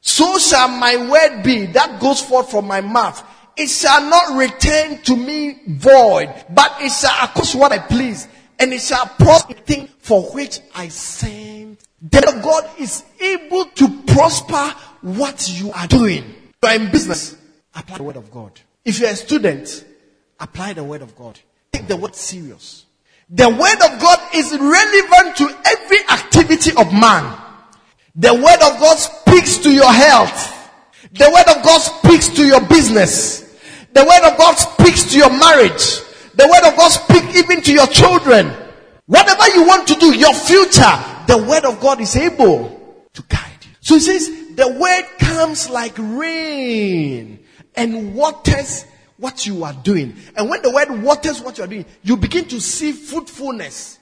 So 0.00 0.38
shall 0.38 0.68
my 0.68 0.96
word 1.08 1.42
be 1.42 1.66
that 1.66 2.00
goes 2.00 2.20
forth 2.20 2.50
from 2.50 2.66
my 2.66 2.80
mouth. 2.80 3.22
It 3.56 3.68
shall 3.68 4.02
not 4.08 4.36
return 4.36 5.00
to 5.02 5.16
me 5.16 5.60
void, 5.68 6.32
but 6.50 6.74
it 6.80 6.90
shall 6.90 7.14
accomplish 7.24 7.54
what 7.54 7.72
I 7.72 7.78
please, 7.78 8.26
and 8.58 8.72
it 8.72 8.80
shall 8.80 9.06
prosper 9.06 9.54
the 9.54 9.60
thing 9.60 9.88
for 9.98 10.22
which 10.32 10.60
I 10.74 10.88
sent. 10.88 11.80
The 12.00 12.40
God 12.42 12.68
is 12.80 13.04
able 13.20 13.66
to 13.66 14.02
prosper 14.06 14.74
what 15.02 15.48
you 15.48 15.70
are 15.72 15.86
doing. 15.86 16.24
You 16.62 16.68
are 16.68 16.74
in 16.74 16.90
business, 16.90 17.36
apply 17.74 17.98
the 17.98 18.02
word 18.02 18.16
of 18.16 18.30
God. 18.30 18.58
If 18.84 18.98
you 18.98 19.06
are 19.06 19.12
a 19.12 19.16
student, 19.16 19.84
apply 20.42 20.72
the 20.74 20.84
word 20.84 21.02
of 21.02 21.16
God. 21.16 21.38
Take 21.72 21.86
the 21.88 21.96
word 21.96 22.14
serious. 22.14 22.84
The 23.30 23.48
word 23.48 23.92
of 23.92 24.00
God 24.00 24.18
is 24.34 24.52
relevant 24.52 25.36
to 25.36 25.56
every 25.64 26.00
activity 26.10 26.72
of 26.76 26.92
man. 26.92 27.40
The 28.16 28.34
word 28.34 28.60
of 28.62 28.78
God 28.78 28.98
speaks 28.98 29.56
to 29.58 29.70
your 29.70 29.90
health. 29.90 30.58
The 31.12 31.30
word 31.32 31.56
of 31.56 31.64
God 31.64 31.78
speaks 31.78 32.28
to 32.30 32.44
your 32.44 32.60
business. 32.66 33.40
The 33.94 34.04
word 34.04 34.30
of 34.30 34.36
God 34.36 34.54
speaks 34.56 35.10
to 35.12 35.18
your 35.18 35.30
marriage. 35.30 36.00
The 36.34 36.46
word 36.46 36.70
of 36.70 36.76
God 36.76 36.88
speaks 36.88 37.36
even 37.36 37.62
to 37.62 37.72
your 37.72 37.86
children. 37.86 38.52
Whatever 39.06 39.48
you 39.54 39.66
want 39.66 39.88
to 39.88 39.94
do, 39.94 40.14
your 40.16 40.34
future, 40.34 40.92
the 41.26 41.44
word 41.48 41.64
of 41.64 41.80
God 41.80 42.00
is 42.00 42.16
able 42.16 43.04
to 43.14 43.22
guide 43.28 43.50
you. 43.62 43.70
So 43.80 43.94
he 43.94 44.00
says, 44.00 44.56
the 44.56 44.68
word 44.68 45.04
comes 45.18 45.70
like 45.70 45.94
rain 45.98 47.44
and 47.74 48.14
waters 48.14 48.86
what 49.22 49.46
you 49.46 49.62
are 49.62 49.72
doing. 49.72 50.16
And 50.36 50.50
when 50.50 50.62
the 50.62 50.70
word 50.70 50.90
waters 51.00 51.40
what 51.40 51.56
you 51.56 51.64
are 51.64 51.68
doing, 51.68 51.86
you 52.02 52.16
begin 52.16 52.44
to 52.46 52.60
see 52.60 52.90
fruitfulness. 52.90 54.00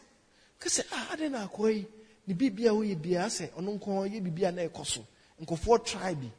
Because 0.58 0.82
ah, 0.90 1.08
I 1.12 1.16
don't 1.16 1.32
know 1.32 1.84
ni 2.26 2.34
bibi 2.34 2.66
a 2.66 2.70
woyɛ 2.70 2.96
biara 2.96 3.26
sɛ 3.26 3.50
ɔno 3.52 3.78
nko 3.78 4.08
yɛ 4.10 4.22
bibi 4.24 4.44
a 4.44 4.52
na 4.52 4.62
ɛkɔ 4.62 4.86
so. 4.86 5.06
Nkɔfoɔ 5.42 5.84
try 5.84 6.14
bi. 6.14 6.30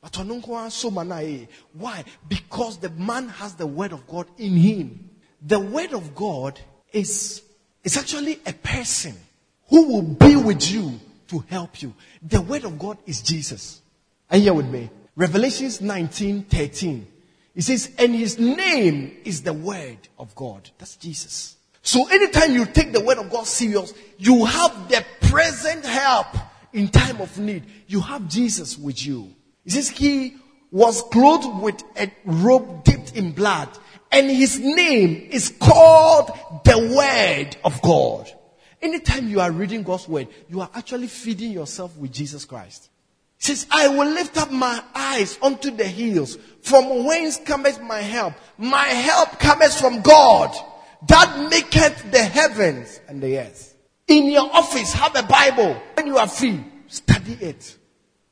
But 0.00 0.12
ɔno 0.12 0.42
nko 0.42 0.72
so 0.72 0.90
ma 0.90 1.04
na 1.04 1.20
why? 1.72 2.04
Because 2.28 2.78
the 2.78 2.90
man 2.90 3.28
has 3.28 3.54
the 3.54 3.66
word 3.66 3.92
of 3.92 4.06
God 4.08 4.26
in 4.36 4.56
him. 4.56 5.10
The 5.40 5.60
word 5.60 5.92
of 5.92 6.16
God 6.16 6.58
is 6.92 7.42
is 7.84 7.96
actually 7.96 8.40
a 8.44 8.52
person 8.52 9.14
who 9.68 9.86
will 9.86 10.02
be 10.02 10.34
with 10.34 10.68
you 10.68 10.98
to 11.28 11.44
help 11.48 11.80
you. 11.80 11.94
The 12.22 12.40
word 12.40 12.64
of 12.64 12.76
God 12.76 12.98
is 13.06 13.22
Jesus. 13.22 13.82
Are 14.30 14.36
you 14.36 14.44
here 14.44 14.54
with 14.54 14.66
me 14.66 14.90
Revelations 15.18 15.80
19 15.80 16.44
13 16.44 17.06
it 17.54 17.62
says 17.62 17.90
and 17.98 18.14
his 18.14 18.38
name 18.38 19.16
is 19.24 19.42
the 19.42 19.52
word 19.52 19.98
of 20.18 20.34
God 20.34 20.70
that's 20.78 20.96
Jesus 20.96 21.58
so 21.88 22.06
anytime 22.08 22.52
you 22.52 22.66
take 22.66 22.92
the 22.92 23.00
word 23.00 23.16
of 23.16 23.30
God 23.30 23.46
serious, 23.46 23.94
you 24.18 24.44
have 24.44 24.90
the 24.90 25.02
present 25.22 25.86
help 25.86 26.26
in 26.74 26.88
time 26.88 27.18
of 27.18 27.38
need. 27.38 27.64
You 27.86 28.02
have 28.02 28.28
Jesus 28.28 28.76
with 28.76 29.06
you. 29.06 29.34
He 29.64 29.70
says 29.70 29.88
he 29.88 30.36
was 30.70 31.00
clothed 31.10 31.62
with 31.62 31.82
a 31.96 32.12
robe 32.26 32.84
dipped 32.84 33.16
in 33.16 33.32
blood 33.32 33.70
and 34.12 34.30
his 34.30 34.58
name 34.58 35.28
is 35.30 35.54
called 35.58 36.30
the 36.66 36.94
word 36.94 37.56
of 37.64 37.80
God. 37.80 38.30
Anytime 38.82 39.28
you 39.28 39.40
are 39.40 39.50
reading 39.50 39.82
God's 39.82 40.06
word, 40.06 40.28
you 40.50 40.60
are 40.60 40.70
actually 40.74 41.06
feeding 41.06 41.52
yourself 41.52 41.96
with 41.96 42.12
Jesus 42.12 42.44
Christ. 42.44 42.90
Says, 43.38 43.66
I 43.70 43.88
will 43.88 44.10
lift 44.10 44.36
up 44.36 44.50
my 44.50 44.82
eyes 44.94 45.38
unto 45.40 45.70
the 45.70 45.84
hills. 45.84 46.36
From 46.62 47.04
whence 47.04 47.38
cometh 47.38 47.80
my 47.80 48.00
help? 48.00 48.34
My 48.58 48.84
help 48.84 49.38
cometh 49.38 49.78
from 49.78 50.02
God 50.02 50.54
that 51.06 51.48
maketh 51.48 52.10
the 52.10 52.22
heavens 52.22 53.00
and 53.08 53.22
the 53.22 53.38
earth. 53.38 53.76
In 54.08 54.26
your 54.26 54.50
office, 54.52 54.92
have 54.92 55.14
a 55.14 55.22
Bible. 55.22 55.80
When 55.94 56.06
you 56.08 56.18
are 56.18 56.26
free, 56.26 56.64
study 56.88 57.34
it. 57.34 57.76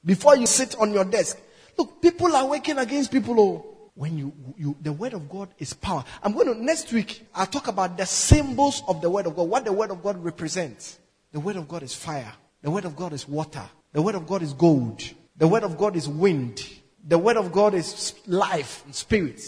Before 0.04 0.36
you 0.36 0.46
sit 0.46 0.74
on 0.76 0.92
your 0.92 1.04
desk. 1.04 1.38
Look, 1.78 2.00
people 2.02 2.34
are 2.34 2.46
working 2.46 2.78
against 2.78 3.12
people. 3.12 3.38
Oh, 3.38 3.76
when 3.94 4.18
you, 4.18 4.32
you, 4.56 4.76
the 4.80 4.92
word 4.92 5.14
of 5.14 5.28
God 5.28 5.48
is 5.58 5.72
power. 5.72 6.04
I'm 6.22 6.32
going 6.32 6.46
to, 6.46 6.54
next 6.54 6.92
week, 6.92 7.26
I'll 7.34 7.46
talk 7.46 7.68
about 7.68 7.96
the 7.96 8.06
symbols 8.06 8.82
of 8.88 9.00
the 9.00 9.08
word 9.08 9.26
of 9.26 9.36
God, 9.36 9.48
what 9.48 9.64
the 9.64 9.72
word 9.72 9.90
of 9.90 10.02
God 10.02 10.22
represents. 10.22 10.98
The 11.32 11.40
word 11.40 11.56
of 11.56 11.68
God 11.68 11.82
is 11.82 11.94
fire. 11.94 12.32
The 12.62 12.70
word 12.70 12.84
of 12.84 12.96
God 12.96 13.12
is 13.12 13.28
water. 13.28 13.62
The 13.96 14.02
word 14.02 14.14
of 14.14 14.26
God 14.26 14.42
is 14.42 14.52
gold. 14.52 15.02
The 15.38 15.48
word 15.48 15.62
of 15.62 15.78
God 15.78 15.96
is 15.96 16.06
wind. 16.06 16.68
The 17.08 17.16
word 17.16 17.38
of 17.38 17.50
God 17.50 17.72
is 17.72 18.12
life 18.26 18.82
and 18.84 18.94
spirit. 18.94 19.40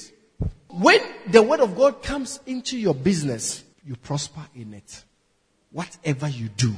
When 0.69 1.01
the 1.27 1.43
word 1.43 1.61
of 1.61 1.77
God 1.77 2.03
comes 2.03 2.41
into 2.47 2.79
your 2.79 2.95
business, 2.95 3.63
you 3.85 3.95
prosper 3.95 4.41
in 4.55 4.73
it. 4.73 5.05
Whatever 5.71 6.29
you 6.29 6.49
do, 6.49 6.75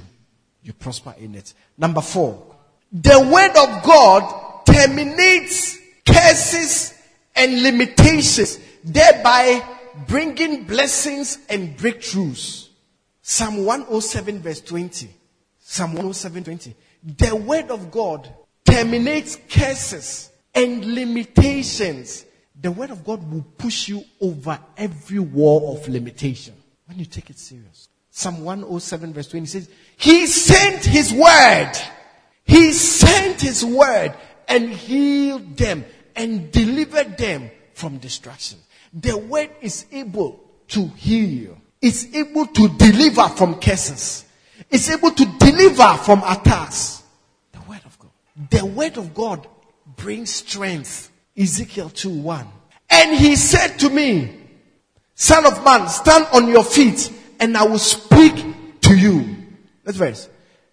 you 0.65 0.73
prosper 0.73 1.15
in 1.17 1.37
it. 1.37 1.55
Number 1.79 2.01
four, 2.01 2.57
the 2.91 3.21
word 3.33 3.51
of 3.51 3.85
God 3.85 4.67
terminates 4.67 5.79
curses 6.05 6.93
and 7.37 7.63
limitations, 7.63 8.59
thereby 8.83 9.65
bringing 10.09 10.65
blessings 10.65 11.39
and 11.49 11.77
breakthroughs. 11.77 12.67
Psalm 13.23 13.65
107 13.65 14.43
verse 14.43 14.61
20. 14.61 15.09
Psalm 15.61 15.91
107 15.91 16.43
20. 16.43 16.75
The 17.03 17.35
word 17.35 17.71
of 17.71 17.91
God 17.91 18.33
terminates 18.65 19.39
curses 19.49 20.31
and 20.55 20.85
limitations. 20.85 22.25
The 22.61 22.71
word 22.71 22.91
of 22.91 23.05
God 23.05 23.31
will 23.31 23.47
push 23.57 23.89
you 23.89 24.05
over 24.21 24.59
every 24.77 25.19
wall 25.19 25.77
of 25.77 25.89
limitation 25.89 26.55
when 26.87 26.99
you 26.99 27.05
take 27.07 27.31
it 27.31 27.39
serious. 27.39 27.89
Psalm 28.11 28.45
107 28.45 29.13
verse 29.15 29.29
20 29.29 29.47
says, 29.47 29.71
He 29.97 30.27
sent 30.27 30.85
His 30.85 31.13
word. 31.13 31.73
He 32.45 32.73
sent 32.73 33.41
His 33.41 33.65
word 33.65 34.15
and 34.49 34.69
healed 34.71 35.57
them 35.57 35.85
and 36.17 36.51
delivered 36.51 37.17
them 37.17 37.51
from 37.73 37.99
destruction. 37.99 38.59
The 38.93 39.17
word 39.17 39.51
is 39.61 39.87
able 39.93 40.41
to 40.69 40.89
heal. 40.89 41.57
It's 41.81 42.13
able 42.15 42.47
to 42.47 42.69
deliver 42.69 43.29
from 43.29 43.61
curses. 43.61 44.27
It's 44.71 44.89
able 44.89 45.11
to 45.11 45.25
deliver 45.39 45.95
from 46.05 46.23
attacks. 46.25 47.03
The 47.53 47.61
word 47.69 47.81
of 47.85 47.99
God. 47.99 48.11
The 48.51 48.65
word 48.67 48.97
of 48.97 49.15
God 49.15 49.47
brings 49.97 50.31
strength. 50.31 51.11
Ezekiel 51.37 51.91
2 51.91 52.11
1. 52.11 52.47
And 52.91 53.17
he 53.17 53.37
said 53.37 53.79
to 53.79 53.91
me, 53.91 54.37
Son 55.15 55.47
of 55.47 55.65
man, 55.65 55.89
stand 55.89 56.27
on 56.33 56.49
your 56.49 56.65
feet 56.65 57.13
and 57.39 57.57
I 57.57 57.65
will 57.65 57.79
speak 57.79 58.81
to 58.83 58.97
you. 58.97 59.37
Next 59.85 59.99
verse. 59.99 60.29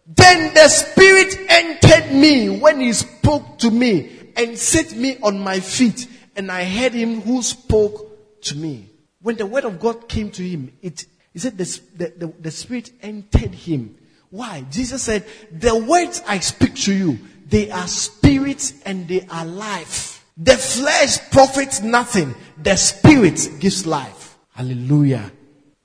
Then 0.06 0.54
the 0.54 0.68
Spirit 0.70 1.38
entered 1.50 2.14
me 2.14 2.50
when 2.50 2.80
he 2.80 2.94
spoke 2.94 3.58
to 3.60 3.72
me 3.72 4.32
and 4.36 4.58
set 4.58 4.96
me 4.96 5.18
on 5.22 5.40
my 5.40 5.60
feet 5.60 6.08
and 6.36 6.52
I 6.52 6.64
heard 6.64 6.94
him 6.94 7.22
who 7.22 7.42
spoke 7.42 8.42
to 8.44 8.56
me. 8.56 8.90
When 9.22 9.36
the 9.36 9.46
word 9.46 9.66
of 9.66 9.80
God 9.80 10.08
came 10.08 10.30
to 10.32 10.44
him, 10.44 10.72
it, 10.82 11.06
he 11.38 11.42
said 11.42 11.56
the, 11.56 11.82
the, 11.96 12.14
the, 12.18 12.34
the 12.40 12.50
Spirit 12.50 12.90
entered 13.00 13.54
him. 13.54 13.96
Why? 14.32 14.66
Jesus 14.72 15.04
said, 15.04 15.24
the 15.52 15.76
words 15.76 16.24
I 16.26 16.40
speak 16.40 16.74
to 16.78 16.92
you, 16.92 17.20
they 17.48 17.70
are 17.70 17.88
spirit 17.88 18.74
and 18.88 19.08
they 19.08 19.22
are 19.30 19.46
life. 19.46 20.26
The 20.36 20.58
flesh 20.58 21.30
profits 21.30 21.84
nothing. 21.84 22.34
The 22.58 22.76
spirit 22.76 23.52
gives 23.60 23.86
life. 23.86 24.40
Hallelujah. 24.50 25.32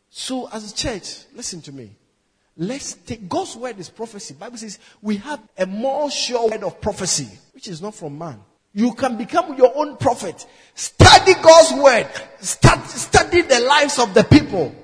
So 0.09 0.49
as 0.49 0.73
a 0.73 0.75
church, 0.75 1.25
listen 1.35 1.61
to 1.61 1.73
me. 1.73 1.90
Let's 2.56 2.94
take 2.94 3.28
God's 3.28 3.54
word 3.54 3.78
is 3.78 3.90
prophecy. 3.90 4.32
Bible 4.32 4.56
says 4.56 4.78
we 5.02 5.18
have 5.18 5.40
a 5.59 5.66
more 5.66 6.11
sure 6.11 6.49
word 6.49 6.62
of 6.62 6.80
prophecy, 6.80 7.28
which 7.52 7.68
is 7.68 7.82
not 7.82 7.94
from 7.94 8.16
man. 8.16 8.40
You 8.73 8.94
can 8.94 9.18
become 9.18 9.59
your 9.59 9.76
own 9.76 9.99
prophet. 9.99 10.47
Study 10.75 11.35
God's 11.35 11.75
word. 11.75 12.09
Study 12.40 13.42
the 13.42 13.61
lives 13.61 13.99
of 13.99 14.14
the 14.14 14.25
people. 14.25 14.75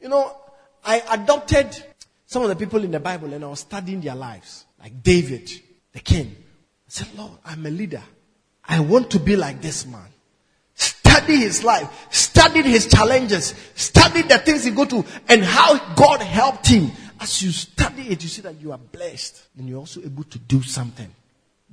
You 0.00 0.08
know, 0.08 0.36
I 0.84 1.02
adopted 1.10 1.82
some 2.26 2.42
of 2.42 2.48
the 2.48 2.56
people 2.56 2.82
in 2.84 2.90
the 2.90 3.00
Bible 3.00 3.32
and 3.32 3.44
I 3.44 3.48
was 3.48 3.60
studying 3.60 4.00
their 4.00 4.14
lives. 4.14 4.64
Like 4.80 5.02
David, 5.02 5.50
the 5.92 6.00
king. 6.00 6.36
I 6.38 6.88
said, 6.88 7.08
Lord, 7.16 7.32
I'm 7.44 7.64
a 7.66 7.70
leader. 7.70 8.02
I 8.64 8.80
want 8.80 9.10
to 9.12 9.20
be 9.20 9.36
like 9.36 9.60
this 9.62 9.86
man. 9.86 10.08
Study 10.74 11.36
his 11.36 11.64
life. 11.64 12.08
Study 12.10 12.62
his 12.62 12.86
challenges. 12.86 13.54
Study 13.74 14.22
the 14.22 14.38
things 14.38 14.64
he 14.64 14.70
go 14.70 14.84
to 14.84 15.04
and 15.28 15.42
how 15.42 15.94
God 15.94 16.20
helped 16.20 16.68
him. 16.68 16.90
As 17.18 17.42
you 17.42 17.50
study 17.50 18.10
it, 18.10 18.22
you 18.22 18.28
see 18.28 18.42
that 18.42 18.60
you 18.60 18.72
are 18.72 18.78
blessed 18.78 19.48
and 19.56 19.68
you're 19.68 19.78
also 19.78 20.02
able 20.02 20.24
to 20.24 20.38
do 20.38 20.62
something. 20.62 21.08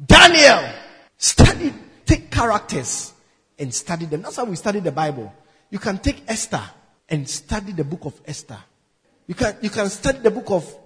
Daniel, 0.05 0.73
study, 1.17 1.73
take 2.05 2.31
characters 2.31 3.13
and 3.59 3.73
study 3.73 4.05
them. 4.05 4.21
That's 4.21 4.37
how 4.37 4.45
we 4.45 4.55
study 4.55 4.79
the 4.79 4.91
Bible. 4.91 5.33
You 5.69 5.79
can 5.79 5.97
take 5.97 6.23
Esther 6.27 6.63
and 7.09 7.27
study 7.29 7.71
the 7.71 7.83
book 7.83 8.05
of 8.05 8.19
Esther. 8.25 8.59
You 9.27 9.35
can, 9.35 9.55
you 9.61 9.69
can 9.69 9.89
study 9.89 10.19
the 10.19 10.31
book 10.31 10.49
of 10.49 10.77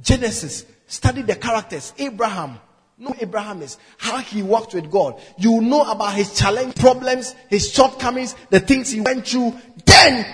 Genesis, 0.00 0.64
study 0.86 1.22
the 1.22 1.36
characters. 1.36 1.92
Abraham, 1.98 2.58
know 2.98 3.14
Abraham 3.20 3.62
is, 3.62 3.78
how 3.98 4.18
he 4.18 4.42
walked 4.42 4.74
with 4.74 4.90
God. 4.90 5.20
You 5.38 5.60
know 5.60 5.90
about 5.90 6.14
his 6.14 6.34
challenge, 6.34 6.76
problems, 6.76 7.34
his 7.48 7.70
shortcomings, 7.70 8.34
the 8.50 8.60
things 8.60 8.90
he 8.90 9.00
went 9.00 9.26
through. 9.26 9.54
Then 9.84 10.26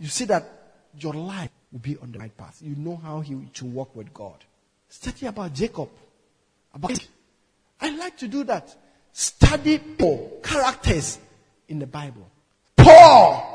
you 0.00 0.08
see 0.08 0.24
that 0.26 0.44
your 0.98 1.14
life 1.14 1.50
will 1.72 1.80
be 1.80 1.96
on 1.98 2.12
the 2.12 2.18
right 2.18 2.36
path. 2.36 2.58
You 2.62 2.76
know 2.76 2.96
how 2.96 3.20
he 3.20 3.34
to 3.54 3.64
walk 3.64 3.94
with 3.94 4.14
God. 4.14 4.36
Study 4.88 5.26
about 5.26 5.52
Jacob. 5.52 5.88
About 6.72 6.98
I 7.80 7.96
like 7.96 8.16
to 8.18 8.28
do 8.28 8.44
that. 8.44 8.74
Study 9.12 9.80
characters 10.42 11.18
in 11.68 11.78
the 11.78 11.86
Bible. 11.86 12.30
Paul. 12.76 13.53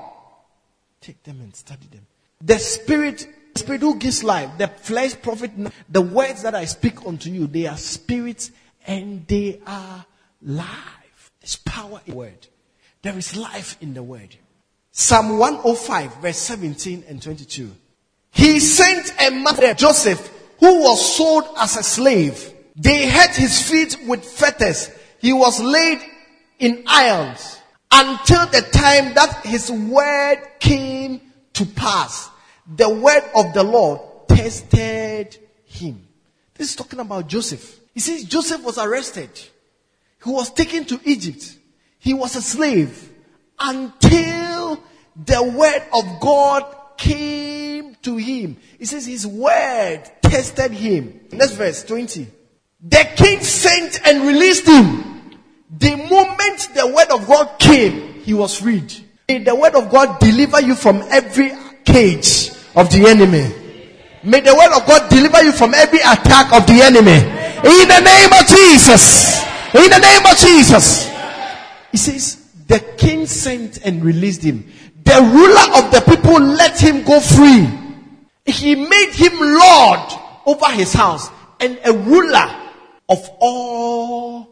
Take 1.02 1.24
them 1.24 1.40
and 1.42 1.56
study 1.56 1.88
them. 1.92 2.06
The 2.42 2.60
spirit 2.60 3.28
spirit 3.56 3.82
who 3.82 3.98
gives 3.98 4.24
life, 4.24 4.50
the 4.58 4.68
flesh 4.68 5.20
profit, 5.22 5.52
the 5.90 6.02
words 6.02 6.44
that 6.44 6.56
I 6.56 6.66
speak 6.66 7.06
unto 7.06 7.30
you, 7.30 7.48
they 7.48 7.68
are 7.68 7.78
spirits 7.78 8.52
and 8.88 9.28
they 9.28 9.60
are 9.68 10.06
life. 10.42 11.32
There's 11.42 11.58
power 11.58 12.02
in 12.06 12.14
the 12.14 12.18
word. 12.18 12.48
There 13.02 13.18
is 13.18 13.36
life 13.36 13.78
in 13.82 13.94
the 13.94 14.04
word. 14.04 14.36
Psalm 14.92 15.38
105 15.38 16.22
verse 16.22 16.38
17 16.38 17.04
and 17.08 17.22
22. 17.22 17.72
He 18.32 18.60
sent 18.60 19.14
a 19.22 19.32
man, 19.32 19.76
Joseph, 19.76 20.32
who 20.60 20.82
was 20.82 21.16
sold 21.16 21.46
as 21.58 21.78
a 21.78 21.84
slave. 21.84 22.54
They 22.76 23.06
had 23.08 23.32
his 23.32 23.62
feet 23.62 23.98
with 24.08 24.24
fetters. 24.24 24.90
He 25.20 25.34
was 25.34 25.60
laid 25.60 26.00
in 26.60 26.84
irons 26.88 27.59
until 27.92 28.46
the 28.48 28.62
time 28.72 29.14
that 29.16 29.42
his 29.44 29.72
word 29.72 30.38
came 30.60 31.22
to 31.54 31.66
pass 31.66 32.30
the 32.76 32.90
word 32.90 33.24
of 33.36 33.54
the 33.54 33.64
Lord 33.64 34.02
tested 34.28 35.38
him. 35.66 36.08
This 36.54 36.70
is 36.70 36.76
talking 36.76 37.00
about 37.00 37.28
Joseph. 37.28 37.80
He 37.94 38.00
says 38.00 38.24
Joseph 38.26 38.64
was 38.64 38.78
arrested. 38.78 39.30
He 40.24 40.30
was 40.30 40.52
taken 40.52 40.86
to 40.86 41.00
Egypt. 41.04 41.58
He 42.00 42.14
was 42.14 42.36
a 42.36 42.42
slave 42.42 43.12
until 43.60 44.82
the 45.16 45.44
word 45.44 45.84
of 45.94 46.20
God 46.20 46.76
came 46.98 47.96
to 48.04 48.18
him. 48.18 48.58
He 48.78 48.86
says 48.86 49.06
his 49.06 49.26
word 49.26 50.04
tested 50.22 50.72
him. 50.72 51.28
Next 51.32 51.54
verse 51.54 51.84
20. 51.84 52.28
The 52.82 53.10
king 53.16 53.42
sent 53.42 54.06
and 54.06 54.28
released 54.28 54.68
him. 54.68 55.09
The 55.78 55.96
moment 55.96 56.70
the 56.74 56.88
word 56.88 57.12
of 57.12 57.28
God 57.28 57.60
came, 57.60 58.22
he 58.24 58.34
was 58.34 58.58
freed. 58.60 58.92
May 59.28 59.40
the 59.40 59.56
word 59.56 59.76
of 59.76 59.92
God 59.92 60.20
deliver 60.20 60.62
you 60.62 60.74
from 60.74 61.04
every 61.12 61.52
cage 61.86 62.52
of 62.76 62.90
the 62.90 63.06
enemy. 63.08 63.54
May 64.24 64.42
the 64.42 64.56
word 64.56 64.76
of 64.76 64.88
God 64.88 65.10
deliver 65.10 65.44
you 65.44 65.52
from 65.52 65.74
every 65.74 66.00
attack 66.00 66.52
of 66.54 66.66
the 66.66 66.82
enemy. 66.82 67.14
In 67.14 67.88
the 67.88 68.02
name 68.02 68.34
of 68.34 68.48
Jesus. 68.48 69.44
In 69.76 69.90
the 69.90 70.00
name 70.00 70.26
of 70.26 70.38
Jesus. 70.38 71.08
He 71.92 71.98
says, 71.98 72.50
the 72.68 72.80
king 72.98 73.28
sent 73.28 73.86
and 73.86 74.04
released 74.04 74.42
him. 74.42 74.72
The 75.04 75.22
ruler 75.22 75.84
of 75.84 75.92
the 75.92 76.02
people 76.02 76.40
let 76.40 76.80
him 76.82 77.04
go 77.04 77.20
free. 77.20 77.68
He 78.46 78.76
made 78.76 79.12
him 79.12 79.34
Lord 79.40 80.00
over 80.46 80.68
his 80.72 80.94
house 80.94 81.30
and 81.60 81.80
a 81.86 81.94
ruler 81.94 82.50
of 83.08 83.30
all 83.40 84.49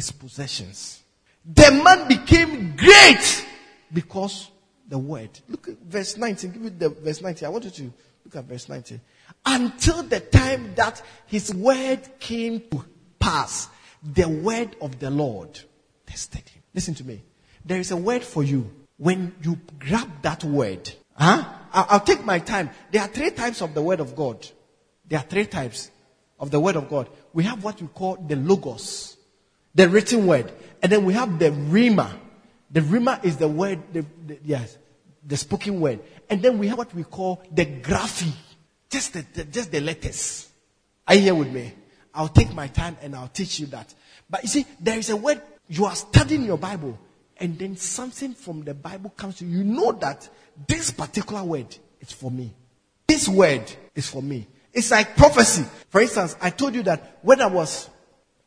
his 0.00 0.10
possessions. 0.12 1.02
The 1.44 1.70
man 1.84 2.08
became 2.08 2.74
great 2.74 3.46
because 3.92 4.50
the 4.88 4.96
word. 4.96 5.28
Look 5.46 5.68
at 5.68 5.76
verse 5.78 6.16
19. 6.16 6.52
Give 6.52 6.62
me 6.62 6.70
the 6.70 6.88
verse 6.88 7.20
19. 7.20 7.46
I 7.46 7.50
want 7.50 7.64
you 7.64 7.70
to 7.70 7.82
look 8.24 8.36
at 8.36 8.44
verse 8.44 8.66
19. 8.66 8.98
Until 9.44 10.02
the 10.04 10.20
time 10.20 10.74
that 10.76 11.02
his 11.26 11.54
word 11.54 12.00
came 12.18 12.60
to 12.70 12.82
pass, 13.18 13.68
the 14.02 14.26
word 14.26 14.74
of 14.80 14.98
the 14.98 15.10
Lord 15.10 15.60
tested 16.06 16.48
him. 16.48 16.62
Listen 16.74 16.94
to 16.94 17.04
me. 17.04 17.22
There 17.66 17.78
is 17.78 17.90
a 17.90 17.96
word 17.96 18.24
for 18.24 18.42
you. 18.42 18.70
When 18.96 19.34
you 19.42 19.58
grab 19.78 20.08
that 20.22 20.44
word, 20.44 20.90
huh? 21.14 21.44
I'll, 21.74 21.86
I'll 21.90 22.00
take 22.00 22.24
my 22.24 22.38
time. 22.38 22.70
There 22.90 23.02
are 23.02 23.08
three 23.08 23.32
types 23.32 23.60
of 23.60 23.74
the 23.74 23.82
word 23.82 24.00
of 24.00 24.16
God. 24.16 24.48
There 25.06 25.18
are 25.18 25.24
three 25.24 25.44
types 25.44 25.90
of 26.38 26.50
the 26.50 26.58
word 26.58 26.76
of 26.76 26.88
God. 26.88 27.10
We 27.34 27.44
have 27.44 27.62
what 27.62 27.82
we 27.82 27.88
call 27.88 28.16
the 28.16 28.36
logos, 28.36 29.18
the 29.74 29.88
written 29.88 30.26
word, 30.26 30.52
and 30.82 30.90
then 30.90 31.04
we 31.04 31.14
have 31.14 31.38
the 31.38 31.50
rhema. 31.50 32.10
The 32.70 32.80
rhema 32.80 33.24
is 33.24 33.36
the 33.36 33.48
word, 33.48 33.80
the, 33.92 34.04
the, 34.26 34.38
yes, 34.44 34.76
the 35.26 35.36
spoken 35.36 35.80
word. 35.80 36.00
And 36.28 36.42
then 36.42 36.58
we 36.58 36.68
have 36.68 36.78
what 36.78 36.94
we 36.94 37.04
call 37.04 37.42
the 37.52 37.66
graphe. 37.66 38.32
Just 38.88 39.12
the, 39.12 39.24
the, 39.34 39.44
just 39.44 39.70
the 39.70 39.80
letters. 39.80 40.50
Are 41.06 41.14
you 41.14 41.20
here 41.22 41.34
with 41.34 41.52
me? 41.52 41.72
I'll 42.14 42.28
take 42.28 42.52
my 42.54 42.66
time 42.68 42.96
and 43.02 43.14
I'll 43.14 43.28
teach 43.28 43.60
you 43.60 43.66
that. 43.66 43.92
But 44.28 44.42
you 44.42 44.48
see, 44.48 44.66
there 44.80 44.98
is 44.98 45.10
a 45.10 45.16
word 45.16 45.40
you 45.68 45.84
are 45.84 45.94
studying 45.94 46.44
your 46.44 46.58
Bible, 46.58 46.98
and 47.36 47.56
then 47.58 47.76
something 47.76 48.34
from 48.34 48.62
the 48.62 48.74
Bible 48.74 49.10
comes 49.10 49.36
to 49.36 49.44
you. 49.44 49.58
You 49.58 49.64
know 49.64 49.92
that 49.92 50.28
this 50.66 50.90
particular 50.90 51.44
word 51.44 51.76
is 52.00 52.10
for 52.10 52.30
me. 52.30 52.52
This 53.06 53.28
word 53.28 53.70
is 53.94 54.08
for 54.08 54.22
me. 54.22 54.46
It's 54.72 54.90
like 54.90 55.16
prophecy. 55.16 55.64
For 55.88 56.00
instance, 56.00 56.36
I 56.40 56.50
told 56.50 56.74
you 56.74 56.82
that 56.84 57.18
when 57.22 57.40
I 57.40 57.46
was 57.46 57.88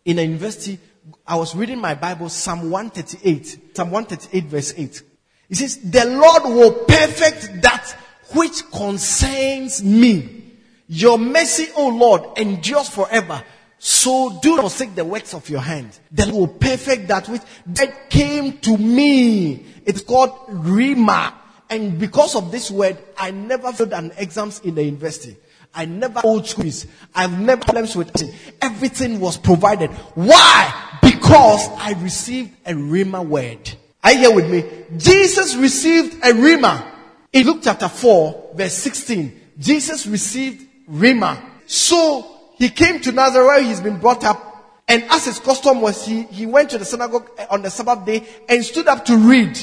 in 0.06 0.20
a 0.20 0.22
university, 0.22 0.80
I 1.26 1.36
was 1.36 1.56
reading 1.56 1.80
my 1.80 1.96
Bible, 1.96 2.30
Psalm 2.30 2.70
138, 2.70 3.76
Psalm 3.76 3.92
138 3.92 4.46
verse 4.46 4.74
8. 4.76 5.04
It 5.50 5.56
says, 5.58 5.78
the 5.78 6.06
Lord 6.06 6.44
will 6.46 6.86
perfect 6.86 7.62
that 7.62 7.96
which 8.34 8.70
concerns 8.72 9.84
me. 9.84 10.44
Your 10.88 11.18
mercy, 11.18 11.68
O 11.76 11.90
Lord, 11.90 12.38
endures 12.38 12.90
forever. 12.90 13.44
So 13.78 14.40
do 14.42 14.56
not 14.56 14.62
forsake 14.62 14.96
the 14.96 15.04
works 15.04 15.34
of 15.34 15.50
your 15.50 15.60
hand. 15.60 16.00
The 16.12 16.26
Lord 16.28 16.36
will 16.36 16.58
perfect 16.58 17.10
that 17.10 17.28
which 17.28 17.42
that 17.68 18.10
came 18.10 18.58
to 18.60 18.78
me. 18.78 19.66
It's 19.86 20.02
called 20.02 20.32
Rhema. 20.48 21.34
And 21.70 22.00
because 22.00 22.36
of 22.36 22.52
this 22.52 22.72
word, 22.72 22.98
I 23.18 23.32
never 23.32 23.74
failed 23.74 23.94
an 23.94 24.14
exams 24.18 24.60
in 24.62 24.76
the 24.76 24.84
university. 24.84 25.36
I 25.74 25.86
never 25.86 26.22
old 26.24 26.48
schools. 26.48 26.86
I've 27.16 27.40
never 27.40 27.62
problems 27.62 27.96
with 27.96 28.22
it. 28.22 28.34
Everything 28.62 29.20
was 29.20 29.38
provided. 29.38 29.90
Why? 30.16 30.98
Because 31.02 31.68
I 31.78 31.94
received 31.94 32.52
a 32.66 32.74
Rhema 32.74 33.26
word. 33.26 33.74
Are 34.04 34.12
you 34.12 34.20
here 34.20 34.36
with 34.36 34.52
me? 34.52 34.64
Jesus 34.98 35.56
received 35.56 36.16
a 36.16 36.34
Rhema. 36.34 36.92
In 37.32 37.48
Luke 37.48 37.62
chapter 37.64 37.90
4, 37.90 38.52
verse 38.54 38.74
16, 38.74 39.42
Jesus 39.58 40.06
received 40.06 40.68
Rhema. 40.90 41.44
So 41.66 42.52
he 42.58 42.70
came 42.70 43.00
to 43.02 43.12
Nazareth 43.12 43.48
where 43.48 43.64
he's 43.64 43.82
been 43.82 44.00
brought 44.00 44.24
up. 44.24 44.84
And 44.88 45.04
as 45.06 45.26
his 45.26 45.40
custom 45.40 45.82
was, 45.82 46.06
he, 46.06 46.24
he 46.24 46.46
went 46.46 46.70
to 46.72 46.78
the 46.78 46.86
synagogue 46.86 47.32
eh, 47.38 47.48
on 47.50 47.62
the 47.62 47.70
Sabbath 47.70 48.06
day 48.06 48.28
and 48.50 48.64
stood 48.64 48.88
up 48.88 49.06
to 49.06 49.18
read. 49.18 49.58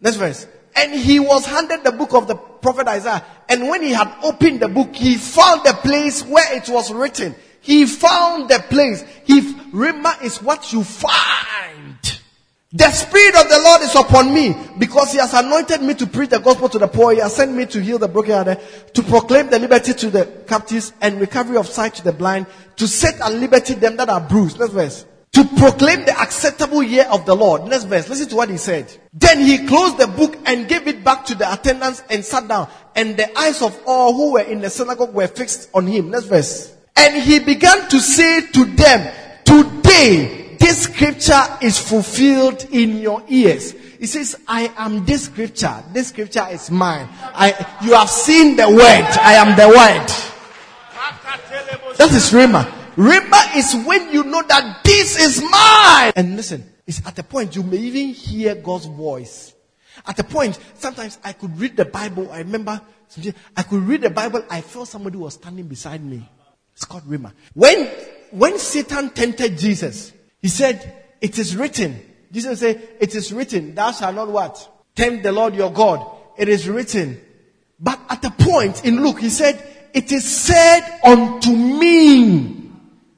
Next 0.00 0.16
verse. 0.16 0.46
And 0.76 0.92
he 0.92 1.20
was 1.20 1.46
handed 1.46 1.84
the 1.84 1.92
book 1.92 2.14
of 2.14 2.26
the 2.26 2.34
prophet 2.34 2.88
Isaiah. 2.88 3.24
And 3.48 3.68
when 3.68 3.82
he 3.82 3.90
had 3.90 4.12
opened 4.22 4.60
the 4.60 4.68
book, 4.68 4.94
he 4.94 5.16
found 5.16 5.64
the 5.64 5.74
place 5.74 6.24
where 6.24 6.56
it 6.56 6.68
was 6.68 6.92
written. 6.92 7.34
He 7.60 7.86
found 7.86 8.50
the 8.50 8.58
place. 8.68 9.04
He, 9.24 9.40
Rhema 9.40 10.22
is 10.22 10.42
what 10.42 10.72
you 10.72 10.84
find. 10.84 12.20
The 12.76 12.90
Spirit 12.90 13.36
of 13.36 13.48
the 13.48 13.60
Lord 13.62 13.82
is 13.82 13.94
upon 13.94 14.34
me 14.34 14.52
because 14.80 15.12
He 15.12 15.18
has 15.18 15.32
anointed 15.32 15.80
me 15.80 15.94
to 15.94 16.08
preach 16.08 16.30
the 16.30 16.40
gospel 16.40 16.68
to 16.70 16.78
the 16.80 16.88
poor. 16.88 17.12
He 17.14 17.20
has 17.20 17.36
sent 17.36 17.52
me 17.52 17.66
to 17.66 17.80
heal 17.80 17.98
the 17.98 18.08
brokenhearted, 18.08 18.94
to 18.94 19.02
proclaim 19.04 19.48
the 19.48 19.60
liberty 19.60 19.94
to 19.94 20.10
the 20.10 20.26
captives 20.48 20.92
and 21.00 21.20
recovery 21.20 21.56
of 21.56 21.68
sight 21.68 21.94
to 21.94 22.02
the 22.02 22.12
blind, 22.12 22.46
to 22.76 22.88
set 22.88 23.20
at 23.20 23.32
liberty 23.32 23.74
them 23.74 23.96
that 23.96 24.08
are 24.08 24.20
bruised. 24.20 24.58
Next 24.58 24.72
verse. 24.72 25.06
To 25.34 25.44
proclaim 25.58 26.04
the 26.04 26.16
acceptable 26.20 26.82
year 26.82 27.06
of 27.10 27.26
the 27.26 27.34
Lord. 27.34 27.64
Next 27.64 27.84
verse. 27.84 28.08
Listen 28.08 28.28
to 28.28 28.36
what 28.36 28.48
he 28.48 28.56
said. 28.56 28.96
Then 29.12 29.40
he 29.40 29.66
closed 29.66 29.98
the 29.98 30.06
book 30.06 30.36
and 30.46 30.68
gave 30.68 30.86
it 30.86 31.02
back 31.02 31.24
to 31.26 31.34
the 31.34 31.52
attendants 31.52 32.04
and 32.08 32.24
sat 32.24 32.46
down. 32.46 32.68
And 32.94 33.16
the 33.16 33.36
eyes 33.36 33.60
of 33.60 33.78
all 33.84 34.14
who 34.14 34.32
were 34.34 34.42
in 34.42 34.60
the 34.60 34.70
synagogue 34.70 35.12
were 35.12 35.26
fixed 35.26 35.70
on 35.74 35.86
him. 35.86 36.10
Next 36.10 36.26
verse. 36.26 36.74
And 36.96 37.20
he 37.20 37.40
began 37.40 37.88
to 37.88 37.98
say 37.98 38.46
to 38.52 38.64
them, 38.64 39.12
Today 39.44 40.56
this 40.58 40.84
scripture 40.84 41.42
is 41.60 41.78
fulfilled 41.78 42.66
in 42.70 42.98
your 42.98 43.22
ears. 43.28 43.72
He 43.72 44.06
says, 44.06 44.36
I 44.46 44.72
am 44.76 45.04
this 45.04 45.24
scripture. 45.24 45.82
This 45.92 46.08
scripture 46.08 46.46
is 46.50 46.70
mine. 46.70 47.08
I, 47.22 47.50
you 47.82 47.94
have 47.94 48.08
seen 48.08 48.56
the 48.56 48.68
word. 48.68 48.78
I 48.80 49.34
am 49.34 49.56
the 49.56 49.68
word. 49.68 50.08
That 51.96 52.12
is 52.12 52.30
Rhema. 52.30 52.83
Rhema 52.96 53.56
is 53.56 53.74
when 53.86 54.12
you 54.12 54.24
know 54.24 54.42
that 54.42 54.84
this 54.84 55.18
is 55.20 55.42
mine. 55.42 56.12
And 56.16 56.36
listen, 56.36 56.64
it's 56.86 57.04
at 57.06 57.16
the 57.16 57.22
point 57.22 57.56
you 57.56 57.62
may 57.62 57.78
even 57.78 58.08
hear 58.08 58.54
God's 58.54 58.86
voice. 58.86 59.54
At 60.06 60.16
the 60.16 60.24
point, 60.24 60.58
sometimes 60.74 61.18
I 61.24 61.32
could 61.32 61.58
read 61.58 61.76
the 61.76 61.84
Bible. 61.84 62.30
I 62.30 62.38
remember, 62.38 62.80
I 63.56 63.62
could 63.62 63.82
read 63.82 64.02
the 64.02 64.10
Bible. 64.10 64.44
I 64.50 64.60
felt 64.60 64.88
somebody 64.88 65.16
was 65.16 65.34
standing 65.34 65.66
beside 65.66 66.04
me. 66.04 66.28
It's 66.74 66.84
called 66.84 67.04
Rhema. 67.04 67.32
When, 67.54 67.86
when 68.30 68.58
Satan 68.58 69.10
tempted 69.10 69.56
Jesus, 69.56 70.12
he 70.42 70.48
said, 70.48 71.02
it 71.20 71.38
is 71.38 71.56
written. 71.56 72.00
Jesus 72.32 72.60
said, 72.60 72.96
it 73.00 73.14
is 73.14 73.32
written, 73.32 73.74
thou 73.74 73.92
shalt 73.92 74.14
not 74.14 74.28
what? 74.28 74.68
Tempt 74.94 75.22
the 75.22 75.32
Lord 75.32 75.54
your 75.54 75.72
God. 75.72 76.04
It 76.36 76.48
is 76.48 76.68
written. 76.68 77.20
But 77.78 78.00
at 78.08 78.22
the 78.22 78.30
point 78.30 78.84
in 78.84 79.02
Luke, 79.02 79.20
he 79.20 79.30
said, 79.30 79.62
it 79.94 80.10
is 80.10 80.24
said 80.24 81.00
unto 81.04 81.50
me. 81.50 82.63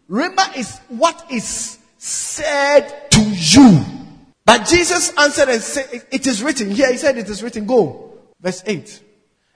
Remember 0.09 0.43
is 0.57 0.79
what 0.89 1.27
is 1.31 1.79
said 1.99 3.11
to 3.11 3.21
you. 3.21 3.85
But 4.45 4.67
Jesus 4.67 5.13
answered 5.19 5.49
and 5.49 5.61
said, 5.61 6.07
it 6.13 6.27
is 6.27 6.43
written. 6.43 6.71
Here 6.71 6.91
he 6.91 6.99
said, 6.99 7.19
it 7.19 7.29
is 7.29 7.43
written. 7.43 7.67
Go. 7.67 8.19
Verse 8.41 8.63
8. 8.65 9.03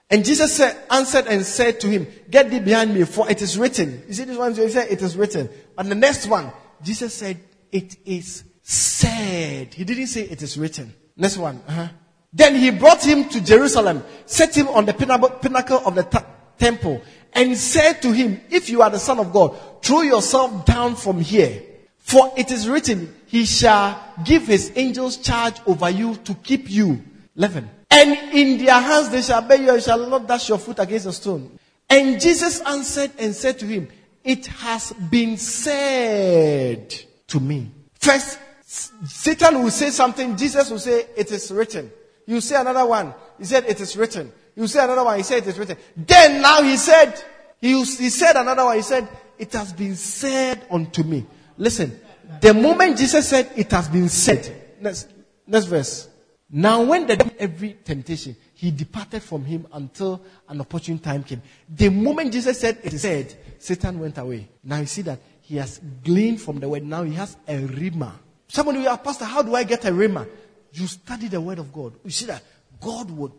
And 0.09 0.25
Jesus 0.25 0.53
said, 0.53 0.77
answered 0.89 1.27
and 1.27 1.45
said 1.45 1.79
to 1.79 1.87
him, 1.87 2.05
get 2.29 2.49
thee 2.49 2.59
behind 2.59 2.93
me 2.93 3.05
for 3.05 3.29
it 3.31 3.41
is 3.41 3.57
written. 3.57 4.03
You 4.07 4.13
see 4.13 4.25
this 4.25 4.37
one? 4.37 4.53
He 4.53 4.67
said, 4.67 4.91
it 4.91 5.01
is 5.01 5.15
written. 5.15 5.49
And 5.77 5.89
the 5.89 5.95
next 5.95 6.27
one, 6.27 6.51
Jesus 6.83 7.13
said, 7.13 7.39
it 7.71 7.95
is 8.05 8.43
said. 8.61 9.73
He 9.73 9.85
didn't 9.85 10.07
say 10.07 10.23
it 10.23 10.41
is 10.41 10.57
written. 10.57 10.93
Next 11.15 11.37
one. 11.37 11.61
Uh-huh. 11.65 11.87
Then 12.33 12.55
he 12.55 12.71
brought 12.71 13.03
him 13.03 13.29
to 13.29 13.41
Jerusalem, 13.41 14.03
set 14.25 14.55
him 14.55 14.67
on 14.69 14.85
the 14.85 14.93
pinnacle 14.93 15.81
of 15.85 15.95
the 15.95 16.03
t- 16.03 16.25
temple, 16.57 17.01
and 17.33 17.57
said 17.57 18.01
to 18.01 18.11
him, 18.11 18.41
If 18.49 18.69
you 18.69 18.81
are 18.81 18.89
the 18.89 18.99
Son 18.99 19.19
of 19.19 19.31
God, 19.31 19.57
throw 19.81 20.01
yourself 20.01 20.65
down 20.65 20.95
from 20.95 21.19
here. 21.19 21.63
For 21.99 22.33
it 22.35 22.51
is 22.51 22.67
written, 22.67 23.15
He 23.27 23.45
shall 23.45 24.01
give 24.25 24.47
His 24.47 24.71
angels 24.75 25.17
charge 25.17 25.61
over 25.65 25.89
you 25.89 26.15
to 26.15 26.33
keep 26.35 26.69
you. 26.69 27.01
11. 27.35 27.69
And 27.89 28.17
in 28.33 28.57
their 28.63 28.79
hands 28.79 29.09
they 29.09 29.21
shall 29.21 29.41
bear 29.41 29.61
you 29.61 29.71
and 29.71 29.83
shall 29.83 30.09
not 30.09 30.27
dash 30.27 30.49
your 30.49 30.57
foot 30.57 30.79
against 30.79 31.05
a 31.05 31.13
stone. 31.13 31.57
And 31.89 32.19
Jesus 32.21 32.61
answered 32.61 33.11
and 33.19 33.35
said 33.35 33.59
to 33.59 33.65
him, 33.65 33.89
It 34.23 34.47
has 34.47 34.93
been 34.93 35.37
said 35.37 36.89
to 37.27 37.39
me. 37.39 37.69
First, 37.95 38.39
Satan 38.65 39.61
will 39.61 39.71
say 39.71 39.89
something, 39.89 40.37
Jesus 40.37 40.69
will 40.69 40.79
say, 40.79 41.07
It 41.17 41.31
is 41.31 41.51
written. 41.51 41.91
You 42.25 42.39
say 42.39 42.55
another 42.55 42.85
one, 42.85 43.13
he 43.37 43.43
said, 43.43 43.65
It 43.65 43.81
is 43.81 43.97
written. 43.97 44.31
You 44.55 44.67
say 44.67 44.83
another 44.83 45.03
one, 45.03 45.17
he 45.17 45.23
said, 45.23 45.43
It 45.43 45.47
is 45.47 45.59
written. 45.59 45.77
Then 45.95 46.41
now 46.41 46.61
he 46.61 46.77
said, 46.77 47.23
he, 47.59 47.77
he 47.83 48.09
said 48.09 48.35
another 48.35 48.65
one, 48.65 48.75
he 48.75 48.81
said, 48.81 49.07
It 49.37 49.53
has 49.53 49.71
been 49.73 49.95
said 49.95 50.65
unto 50.69 51.03
me. 51.03 51.25
Listen, 51.57 51.99
the 52.41 52.53
moment 52.53 52.97
Jesus 52.97 53.27
said, 53.27 53.51
It 53.55 53.71
has 53.71 53.87
been 53.87 54.09
said, 54.09 54.75
next, 54.79 55.09
next 55.47 55.65
verse. 55.65 56.07
Now, 56.53 56.83
when 56.83 57.07
the 57.07 57.31
every 57.39 57.77
temptation, 57.85 58.35
he 58.55 58.71
departed 58.71 59.23
from 59.23 59.45
him 59.45 59.67
until 59.71 60.21
an 60.49 60.59
opportune 60.59 60.99
time 60.99 61.23
came. 61.23 61.41
The 61.69 61.89
moment 61.89 62.33
Jesus 62.33 62.59
said, 62.59 62.79
It 62.83 62.93
is 62.93 63.03
said, 63.03 63.33
Satan 63.57 63.99
went 63.99 64.17
away. 64.17 64.49
Now 64.63 64.79
you 64.79 64.85
see 64.85 65.01
that 65.03 65.19
he 65.41 65.55
has 65.57 65.79
gleaned 66.03 66.41
from 66.41 66.59
the 66.59 66.67
word. 66.67 66.83
Now 66.83 67.03
he 67.03 67.13
has 67.13 67.37
a 67.47 67.55
rhema. 67.55 68.11
Somebody 68.49 68.79
will 68.79 68.89
ask, 68.89 69.03
Pastor, 69.03 69.25
how 69.25 69.41
do 69.41 69.55
I 69.55 69.63
get 69.63 69.85
a 69.85 69.91
rhema? 69.91 70.27
You 70.73 70.87
study 70.87 71.29
the 71.29 71.39
word 71.39 71.59
of 71.59 71.71
God. 71.71 71.93
You 72.03 72.11
see 72.11 72.25
that 72.25 72.43
God 72.81 73.09
would 73.11 73.31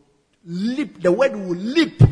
leap, 0.44 1.02
the 1.02 1.12
word 1.12 1.34
will 1.34 1.56
leap 1.56 2.02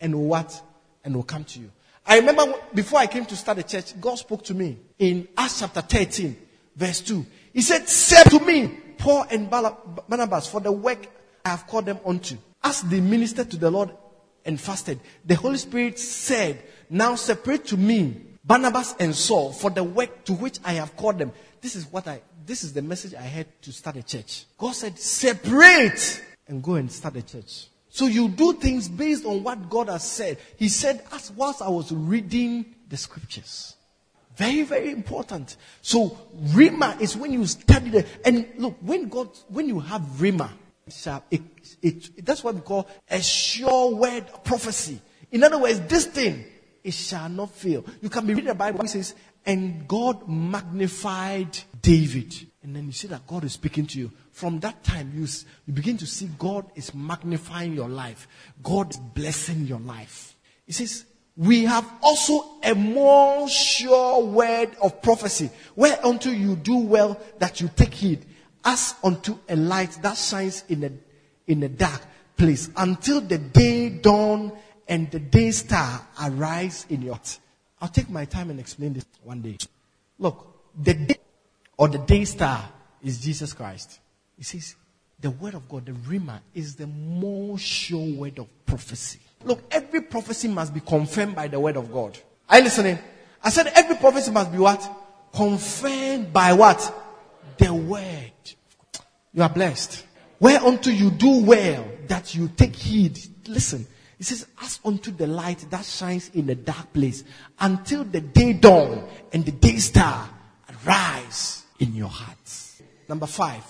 and 0.00 0.14
what? 0.28 0.60
And 1.04 1.14
will 1.14 1.22
come 1.22 1.44
to 1.44 1.60
you. 1.60 1.70
I 2.06 2.18
remember 2.18 2.54
before 2.74 2.98
I 2.98 3.06
came 3.06 3.24
to 3.26 3.36
start 3.36 3.56
the 3.56 3.62
church, 3.62 3.98
God 4.00 4.16
spoke 4.16 4.44
to 4.44 4.54
me 4.54 4.78
in 4.98 5.28
Acts 5.36 5.60
chapter 5.60 5.80
13, 5.80 6.36
verse 6.76 7.00
2. 7.00 7.24
He 7.52 7.62
said, 7.62 7.88
Say 7.88 8.22
to 8.24 8.40
me, 8.40 8.68
Paul 8.98 9.26
and 9.30 9.50
Barnabas, 9.50 10.46
for 10.46 10.60
the 10.60 10.72
work 10.72 11.06
I 11.44 11.50
have 11.50 11.66
called 11.66 11.86
them 11.86 11.98
unto. 12.04 12.36
As 12.62 12.82
they 12.82 13.00
ministered 13.00 13.50
to 13.50 13.56
the 13.56 13.70
Lord 13.70 13.90
and 14.44 14.60
fasted, 14.60 15.00
the 15.24 15.34
Holy 15.34 15.58
Spirit 15.58 15.98
said, 15.98 16.62
Now 16.90 17.14
separate 17.14 17.66
to 17.66 17.76
me 17.76 18.16
Barnabas 18.44 18.94
and 19.00 19.14
Saul 19.14 19.52
for 19.52 19.70
the 19.70 19.82
work 19.82 20.24
to 20.26 20.34
which 20.34 20.58
I 20.64 20.74
have 20.74 20.96
called 20.96 21.18
them. 21.18 21.32
This 21.60 21.76
is 21.76 21.90
what 21.90 22.06
I, 22.06 22.20
this 22.44 22.62
is 22.62 22.74
the 22.74 22.82
message 22.82 23.14
I 23.14 23.22
had 23.22 23.46
to 23.62 23.72
start 23.72 23.96
a 23.96 24.02
church. 24.02 24.44
God 24.58 24.72
said, 24.72 24.98
separate 24.98 26.22
and 26.46 26.62
go 26.62 26.74
and 26.74 26.92
start 26.92 27.16
a 27.16 27.22
church. 27.22 27.68
So 27.94 28.06
you 28.06 28.26
do 28.28 28.54
things 28.54 28.88
based 28.88 29.24
on 29.24 29.44
what 29.44 29.70
God 29.70 29.88
has 29.88 30.02
said. 30.02 30.38
He 30.56 30.68
said, 30.68 31.04
as 31.12 31.30
whilst 31.30 31.62
I 31.62 31.68
was 31.68 31.92
reading 31.92 32.74
the 32.88 32.96
scriptures. 32.96 33.76
Very, 34.34 34.62
very 34.62 34.90
important. 34.90 35.56
So 35.80 36.18
Rhema 36.46 37.00
is 37.00 37.16
when 37.16 37.32
you 37.32 37.46
study 37.46 37.90
the, 37.90 38.06
and 38.24 38.48
look, 38.56 38.78
when 38.80 39.08
God, 39.08 39.28
when 39.46 39.68
you 39.68 39.78
have 39.78 40.20
it, 40.20 40.42
it, 41.30 41.42
it, 41.82 42.26
that's 42.26 42.42
what 42.42 42.56
we 42.56 42.62
call 42.62 42.88
a 43.08 43.22
sure 43.22 43.94
word 43.94 44.26
prophecy. 44.42 45.00
In 45.30 45.44
other 45.44 45.58
words, 45.58 45.78
this 45.82 46.06
thing, 46.06 46.46
it 46.82 46.94
shall 46.94 47.28
not 47.28 47.52
fail. 47.52 47.84
You 48.02 48.08
can 48.10 48.26
be 48.26 48.34
reading 48.34 48.48
the 48.48 48.56
Bible, 48.56 48.84
it 48.84 48.88
says, 48.88 49.14
and 49.46 49.86
God 49.86 50.28
magnified 50.28 51.56
David. 51.80 52.34
And 52.64 52.74
then 52.74 52.86
you 52.86 52.92
see 52.92 53.08
that 53.08 53.26
God 53.26 53.44
is 53.44 53.52
speaking 53.52 53.86
to 53.88 53.98
you. 53.98 54.10
From 54.32 54.58
that 54.60 54.82
time, 54.82 55.12
you, 55.14 55.26
you 55.66 55.72
begin 55.74 55.98
to 55.98 56.06
see 56.06 56.30
God 56.38 56.64
is 56.74 56.94
magnifying 56.94 57.74
your 57.74 57.90
life. 57.90 58.26
God 58.62 58.90
is 58.90 58.96
blessing 58.96 59.66
your 59.66 59.80
life. 59.80 60.34
He 60.66 60.72
says, 60.72 61.04
we 61.36 61.64
have 61.64 61.86
also 62.00 62.58
a 62.62 62.74
more 62.74 63.48
sure 63.48 64.24
word 64.24 64.70
of 64.82 65.02
prophecy, 65.02 65.50
whereunto 65.76 66.30
you 66.30 66.56
do 66.56 66.78
well 66.78 67.20
that 67.38 67.60
you 67.60 67.68
take 67.74 67.92
heed, 67.92 68.24
as 68.64 68.94
unto 69.02 69.36
a 69.48 69.56
light 69.56 69.98
that 70.00 70.16
shines 70.16 70.64
in 70.68 70.84
a, 70.84 70.90
in 71.50 71.62
a 71.64 71.68
dark 71.68 72.00
place, 72.36 72.70
until 72.76 73.20
the 73.20 73.38
day 73.38 73.90
dawn 73.90 74.52
and 74.88 75.10
the 75.10 75.18
day 75.18 75.50
star 75.50 76.00
arise 76.22 76.86
in 76.88 77.02
your. 77.02 77.18
I'll 77.80 77.88
take 77.88 78.08
my 78.08 78.24
time 78.24 78.48
and 78.50 78.58
explain 78.58 78.94
this 78.94 79.04
one 79.22 79.42
day. 79.42 79.58
Look, 80.18 80.72
the 80.80 80.94
day 80.94 81.16
or 81.76 81.88
the 81.88 81.98
day 81.98 82.24
star 82.24 82.68
is 83.02 83.20
Jesus 83.20 83.52
Christ. 83.52 84.00
He 84.36 84.44
says, 84.44 84.76
the 85.20 85.30
word 85.30 85.54
of 85.54 85.68
God, 85.68 85.86
the 85.86 85.92
Rhema, 85.92 86.40
is 86.54 86.76
the 86.76 86.86
more 86.86 87.58
sure 87.58 88.14
word 88.16 88.38
of 88.38 88.48
prophecy. 88.66 89.20
Look, 89.44 89.62
every 89.70 90.02
prophecy 90.02 90.48
must 90.48 90.74
be 90.74 90.80
confirmed 90.80 91.34
by 91.34 91.48
the 91.48 91.60
word 91.60 91.76
of 91.76 91.92
God. 91.92 92.18
Are 92.48 92.58
you 92.58 92.64
listening? 92.64 92.98
I 93.42 93.50
said 93.50 93.68
every 93.68 93.96
prophecy 93.96 94.30
must 94.30 94.52
be 94.52 94.58
what? 94.58 94.90
Confirmed 95.32 96.32
by 96.32 96.52
what? 96.52 96.92
The 97.58 97.72
word. 97.72 98.32
You 99.32 99.42
are 99.42 99.48
blessed. 99.48 100.04
Whereunto 100.40 100.90
you 100.90 101.10
do 101.10 101.44
well 101.44 101.86
that 102.08 102.34
you 102.34 102.48
take 102.48 102.74
heed. 102.74 103.18
Listen. 103.46 103.86
It 104.18 104.26
says, 104.26 104.46
as 104.62 104.80
unto 104.84 105.10
the 105.10 105.26
light 105.26 105.66
that 105.70 105.84
shines 105.84 106.30
in 106.34 106.46
the 106.46 106.54
dark 106.54 106.92
place 106.92 107.24
until 107.58 108.04
the 108.04 108.20
day 108.20 108.52
dawn 108.52 109.06
and 109.32 109.44
the 109.44 109.52
day 109.52 109.76
star 109.76 110.30
arise 110.86 111.63
in 111.78 111.94
your 111.94 112.08
hearts. 112.08 112.82
Number 113.08 113.26
five. 113.26 113.64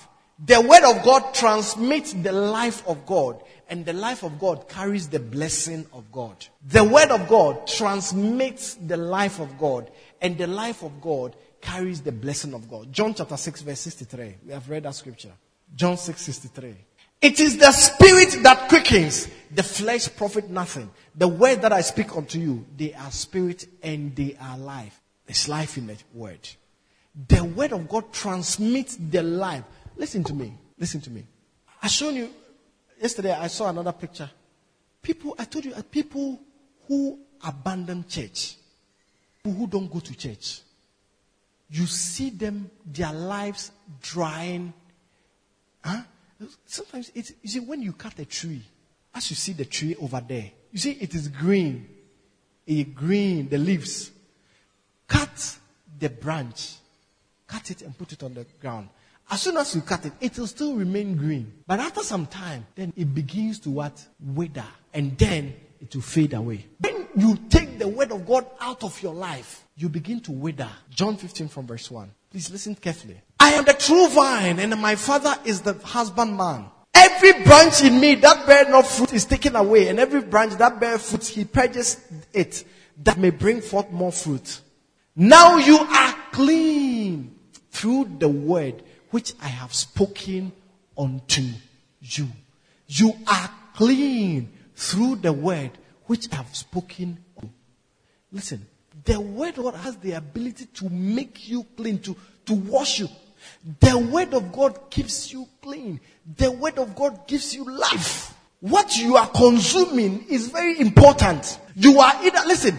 The 0.44 0.60
word 0.60 0.82
of 0.82 1.04
God 1.04 1.32
transmits 1.32 2.12
the 2.12 2.32
life 2.32 2.86
of 2.88 3.06
God 3.06 3.40
and 3.68 3.84
the 3.84 3.92
life 3.92 4.22
of 4.22 4.38
God 4.38 4.68
carries 4.68 5.08
the 5.08 5.18
blessing 5.18 5.86
of 5.92 6.10
God. 6.12 6.46
The 6.66 6.84
word 6.84 7.10
of 7.10 7.28
God 7.28 7.66
transmits 7.66 8.74
the 8.74 8.96
life 8.96 9.40
of 9.40 9.58
God, 9.58 9.90
and 10.20 10.36
the 10.36 10.46
life 10.46 10.82
of 10.82 11.00
God 11.00 11.34
carries 11.60 12.02
the 12.02 12.12
blessing 12.12 12.54
of 12.54 12.68
God. 12.68 12.92
John 12.92 13.14
chapter 13.14 13.36
6, 13.36 13.62
verse 13.62 13.80
63. 13.80 14.36
We 14.46 14.52
have 14.52 14.68
read 14.68 14.82
that 14.82 14.94
scripture. 14.94 15.32
John 15.74 15.96
6, 15.96 16.20
63. 16.20 16.74
It 17.22 17.40
is 17.40 17.56
the 17.56 17.72
spirit 17.72 18.42
that 18.42 18.68
quickens, 18.68 19.28
the 19.50 19.62
flesh 19.62 20.14
profit 20.14 20.50
nothing. 20.50 20.90
The 21.14 21.28
word 21.28 21.62
that 21.62 21.72
I 21.72 21.80
speak 21.80 22.14
unto 22.14 22.38
you, 22.38 22.66
they 22.76 22.92
are 22.92 23.10
spirit 23.10 23.66
and 23.82 24.14
they 24.14 24.36
are 24.38 24.58
life. 24.58 25.00
There's 25.26 25.48
life 25.48 25.78
in 25.78 25.86
the 25.86 25.96
word. 26.12 26.46
The 27.28 27.44
word 27.44 27.72
of 27.72 27.88
God 27.88 28.12
transmits 28.12 28.96
the 28.96 29.22
life. 29.22 29.64
Listen 29.96 30.24
to 30.24 30.34
me. 30.34 30.54
Listen 30.78 31.00
to 31.02 31.10
me. 31.10 31.24
I 31.82 31.86
shown 31.86 32.16
you 32.16 32.30
Yesterday 33.00 33.32
I 33.32 33.48
saw 33.48 33.68
another 33.68 33.92
picture. 33.92 34.30
People, 35.02 35.34
I 35.38 35.44
told 35.44 35.64
you, 35.64 35.74
uh, 35.74 35.82
people 35.82 36.40
who 36.88 37.18
abandon 37.46 38.06
church, 38.08 38.56
people 39.42 39.58
who 39.58 39.66
don't 39.66 39.92
go 39.92 40.00
to 40.00 40.16
church, 40.16 40.62
you 41.68 41.86
see 41.86 42.30
them, 42.30 42.70
their 42.86 43.12
lives 43.12 43.72
drying. 44.00 44.72
Huh? 45.84 46.02
Sometimes 46.64 47.10
it's, 47.14 47.32
you 47.42 47.48
see, 47.48 47.60
when 47.60 47.82
you 47.82 47.92
cut 47.92 48.18
a 48.18 48.24
tree, 48.24 48.62
as 49.14 49.28
you 49.30 49.36
see 49.36 49.52
the 49.52 49.64
tree 49.64 49.94
over 50.00 50.22
there, 50.26 50.50
you 50.72 50.78
see 50.78 50.92
it 50.92 51.14
is 51.14 51.28
green. 51.28 51.88
A 52.66 52.84
green, 52.84 53.48
the 53.50 53.58
leaves. 53.58 54.10
Cut 55.06 55.58
the 55.98 56.08
branch, 56.08 56.76
cut 57.46 57.70
it 57.70 57.82
and 57.82 57.96
put 57.96 58.12
it 58.12 58.22
on 58.22 58.34
the 58.34 58.46
ground. 58.60 58.88
As 59.30 59.42
soon 59.42 59.56
as 59.56 59.74
you 59.74 59.80
cut 59.80 60.04
it, 60.04 60.12
it 60.20 60.38
will 60.38 60.46
still 60.46 60.74
remain 60.74 61.16
green. 61.16 61.52
But 61.66 61.80
after 61.80 62.02
some 62.02 62.26
time, 62.26 62.66
then 62.74 62.92
it 62.96 63.14
begins 63.14 63.58
to 63.60 63.70
what? 63.70 64.04
Wither. 64.20 64.64
And 64.92 65.16
then 65.16 65.54
it 65.80 65.94
will 65.94 66.02
fade 66.02 66.34
away. 66.34 66.66
When 66.80 67.08
you 67.16 67.38
take 67.48 67.78
the 67.78 67.88
word 67.88 68.12
of 68.12 68.26
God 68.26 68.46
out 68.60 68.84
of 68.84 69.02
your 69.02 69.14
life, 69.14 69.64
you 69.76 69.88
begin 69.88 70.20
to 70.20 70.32
wither. 70.32 70.68
John 70.90 71.16
15 71.16 71.48
from 71.48 71.66
verse 71.66 71.90
1. 71.90 72.10
Please 72.30 72.50
listen 72.50 72.74
carefully. 72.74 73.20
I 73.40 73.52
am 73.52 73.64
the 73.64 73.74
true 73.74 74.08
vine, 74.08 74.58
and 74.58 74.78
my 74.80 74.94
father 74.94 75.34
is 75.44 75.60
the 75.60 75.74
husbandman. 75.74 76.66
Every 76.92 77.44
branch 77.44 77.82
in 77.82 78.00
me 78.00 78.14
that 78.16 78.46
bear 78.46 78.68
no 78.68 78.82
fruit 78.82 79.12
is 79.12 79.24
taken 79.24 79.56
away, 79.56 79.88
and 79.88 79.98
every 79.98 80.22
branch 80.22 80.54
that 80.54 80.80
bear 80.80 80.98
fruit, 80.98 81.24
he 81.26 81.44
purges 81.44 82.00
it, 82.32 82.64
that 83.02 83.18
may 83.18 83.30
bring 83.30 83.60
forth 83.60 83.90
more 83.90 84.12
fruit. 84.12 84.60
Now 85.16 85.58
you 85.58 85.78
are 85.78 86.14
clean 86.32 87.33
through 87.74 88.08
the 88.20 88.28
word 88.28 88.82
which 89.10 89.34
I 89.42 89.48
have 89.48 89.74
spoken 89.74 90.52
unto 90.96 91.42
you. 92.00 92.28
You 92.86 93.12
are 93.26 93.50
clean 93.74 94.50
through 94.76 95.16
the 95.16 95.32
word 95.32 95.72
which 96.06 96.32
I 96.32 96.36
have 96.36 96.54
spoken. 96.54 97.18
Listen, 98.30 98.64
the 99.04 99.20
word 99.20 99.56
God 99.56 99.74
has 99.74 99.96
the 99.96 100.12
ability 100.12 100.66
to 100.66 100.88
make 100.88 101.48
you 101.48 101.66
clean, 101.76 101.98
to, 102.00 102.16
to 102.46 102.54
wash 102.54 103.00
you. 103.00 103.08
The 103.80 103.98
word 103.98 104.34
of 104.34 104.52
God 104.52 104.88
keeps 104.88 105.32
you 105.32 105.48
clean. 105.60 106.00
The 106.36 106.52
word 106.52 106.78
of 106.78 106.94
God 106.94 107.26
gives 107.26 107.54
you 107.54 107.64
life. 107.64 108.34
What 108.60 108.96
you 108.96 109.16
are 109.16 109.28
consuming 109.28 110.26
is 110.30 110.48
very 110.48 110.78
important. 110.80 111.58
You 111.74 111.98
are 111.98 112.12
either, 112.22 112.40
listen, 112.46 112.78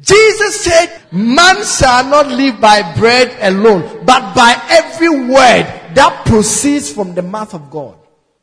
Jesus 0.00 0.64
said, 0.64 1.00
man 1.12 1.64
shall 1.64 2.04
not 2.08 2.26
live 2.26 2.60
by 2.60 2.94
bread 2.96 3.36
alone, 3.40 4.04
but 4.04 4.34
by 4.34 4.60
every 4.68 5.08
word 5.08 5.64
that 5.94 6.22
proceeds 6.26 6.92
from 6.92 7.14
the 7.14 7.22
mouth 7.22 7.54
of 7.54 7.70
God. 7.70 7.96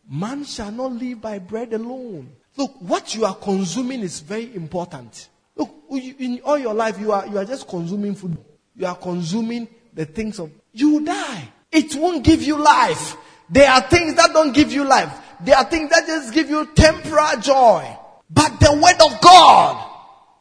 Man 0.09 0.43
shall 0.45 0.71
not 0.71 0.93
live 0.93 1.21
by 1.21 1.39
bread 1.39 1.73
alone. 1.73 2.31
Look, 2.57 2.73
what 2.81 3.15
you 3.15 3.25
are 3.25 3.35
consuming 3.35 4.01
is 4.01 4.19
very 4.19 4.53
important. 4.55 5.29
Look, 5.55 5.69
in 5.89 6.41
all 6.43 6.57
your 6.57 6.73
life, 6.73 6.99
you 6.99 7.11
are, 7.11 7.27
you 7.27 7.37
are 7.37 7.45
just 7.45 7.67
consuming 7.67 8.15
food. 8.15 8.37
You 8.75 8.87
are 8.87 8.95
consuming 8.95 9.67
the 9.93 10.05
things 10.05 10.39
of, 10.39 10.51
you 10.73 11.03
die. 11.03 11.49
It 11.71 11.95
won't 11.95 12.23
give 12.23 12.41
you 12.41 12.57
life. 12.57 13.15
There 13.49 13.69
are 13.69 13.81
things 13.81 14.15
that 14.15 14.31
don't 14.33 14.53
give 14.53 14.71
you 14.71 14.85
life. 14.85 15.13
There 15.41 15.55
are 15.55 15.65
things 15.65 15.89
that 15.89 16.07
just 16.07 16.33
give 16.33 16.49
you 16.49 16.65
temporal 16.73 17.39
joy. 17.41 17.97
But 18.29 18.59
the 18.59 18.73
word 18.73 19.13
of 19.13 19.21
God 19.21 19.89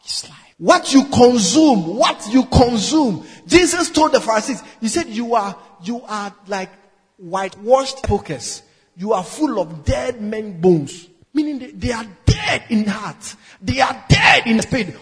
is 0.05 0.29
life. 0.29 0.40
What 0.61 0.93
you 0.93 1.07
consume, 1.07 1.97
what 1.97 2.29
you 2.31 2.45
consume. 2.45 3.25
Jesus 3.47 3.89
told 3.89 4.13
the 4.13 4.21
Pharisees, 4.21 4.63
He 4.79 4.89
said, 4.89 5.07
you 5.07 5.35
are, 5.35 5.57
you 5.83 6.03
are 6.03 6.35
like 6.49 6.69
whitewashed 7.17 8.01
sepulchres. 8.01 8.63
You 8.95 9.15
are 9.15 9.25
full 9.25 9.59
of 9.59 9.87
dead 9.87 10.21
men 10.21 10.61
bones. 10.61 11.09
Meaning 11.33 11.61
they, 11.61 11.71
they 11.71 11.93
are 11.93 12.05
dead 12.27 12.65
in 12.69 12.85
heart. 12.85 13.37
They 13.63 13.81
are 13.81 14.05
dead 14.07 14.47
in 14.47 14.61
spirit. 14.61 14.95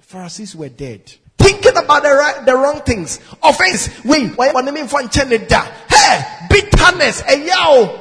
Pharisees 0.00 0.56
were 0.56 0.68
dead. 0.68 1.12
Thinking 1.38 1.76
about 1.76 2.02
the, 2.02 2.08
right, 2.08 2.44
the 2.44 2.56
wrong 2.56 2.80
things. 2.80 3.20
Offense. 3.40 4.04
Wait, 4.04 4.36
why 4.36 4.50
Hey, 5.88 6.46
bitterness. 6.50 7.20
Hey, 7.20 7.46
yo. 7.46 8.00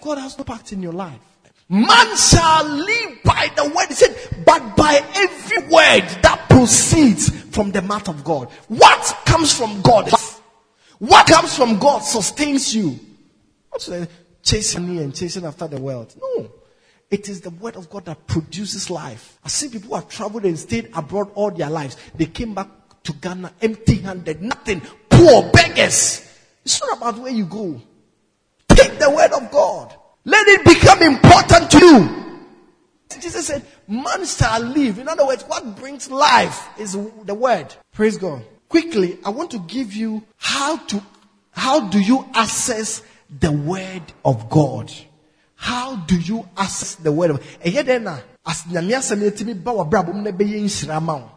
God 0.00 0.16
has 0.16 0.38
no 0.38 0.44
part 0.44 0.72
in 0.72 0.82
your 0.82 0.94
life. 0.94 1.20
Man 1.72 2.16
shall 2.18 2.68
live 2.68 3.22
by 3.24 3.50
the 3.56 3.64
word. 3.64 3.86
He 3.88 3.94
said, 3.94 4.14
but 4.44 4.76
by 4.76 5.02
every 5.14 5.68
word 5.68 6.06
that 6.22 6.44
proceeds 6.50 7.30
from 7.46 7.72
the 7.72 7.80
mouth 7.80 8.10
of 8.10 8.22
God. 8.22 8.50
What 8.68 9.16
comes 9.24 9.56
from 9.56 9.80
God? 9.80 10.10
What 10.98 11.26
comes 11.26 11.56
from 11.56 11.78
God 11.78 12.00
sustains 12.00 12.74
you. 12.74 13.00
What's 13.70 13.90
chasing 14.42 14.86
me 14.86 15.02
and 15.02 15.14
chasing 15.14 15.46
after 15.46 15.66
the 15.66 15.80
world? 15.80 16.14
No. 16.20 16.52
It 17.10 17.30
is 17.30 17.40
the 17.40 17.48
word 17.48 17.76
of 17.76 17.88
God 17.88 18.04
that 18.04 18.26
produces 18.26 18.90
life. 18.90 19.38
I 19.42 19.48
see 19.48 19.70
people 19.70 19.88
who 19.88 19.94
have 19.94 20.10
traveled 20.10 20.44
and 20.44 20.58
stayed 20.58 20.90
abroad 20.94 21.30
all 21.34 21.50
their 21.50 21.70
lives. 21.70 21.96
They 22.14 22.26
came 22.26 22.52
back 22.52 22.68
to 23.04 23.14
Ghana 23.14 23.50
empty 23.62 23.96
handed, 23.96 24.42
nothing, 24.42 24.82
poor 25.08 25.50
beggars. 25.50 26.28
It's 26.66 26.82
not 26.82 26.98
about 26.98 27.18
where 27.18 27.32
you 27.32 27.46
go. 27.46 27.80
Take 28.68 28.98
the 28.98 29.08
word 29.08 29.32
of 29.32 29.50
God. 29.50 29.96
Let 30.24 30.46
it 30.48 30.64
become 30.64 31.02
important 31.02 31.70
to 31.72 31.78
you. 31.78 32.22
Jesus 33.20 33.46
said, 33.46 33.64
man 33.88 34.24
shall 34.24 34.60
live. 34.60 34.98
In 34.98 35.08
other 35.08 35.26
words, 35.26 35.42
what 35.44 35.76
brings 35.76 36.10
life 36.10 36.68
is 36.78 36.92
the 37.24 37.34
word. 37.34 37.74
Praise 37.92 38.16
God. 38.18 38.44
Quickly, 38.68 39.18
I 39.24 39.30
want 39.30 39.50
to 39.50 39.58
give 39.60 39.94
you 39.94 40.22
how 40.38 40.76
to, 40.76 41.02
how 41.50 41.88
do 41.88 42.00
you 42.00 42.26
access 42.34 43.02
the 43.40 43.52
word 43.52 44.02
of 44.24 44.48
God? 44.48 44.92
How 45.56 45.96
do 45.96 46.18
you 46.18 46.48
access 46.56 46.94
the 46.96 47.12
word 47.12 47.30
of 47.30 47.40
God? 47.40 47.48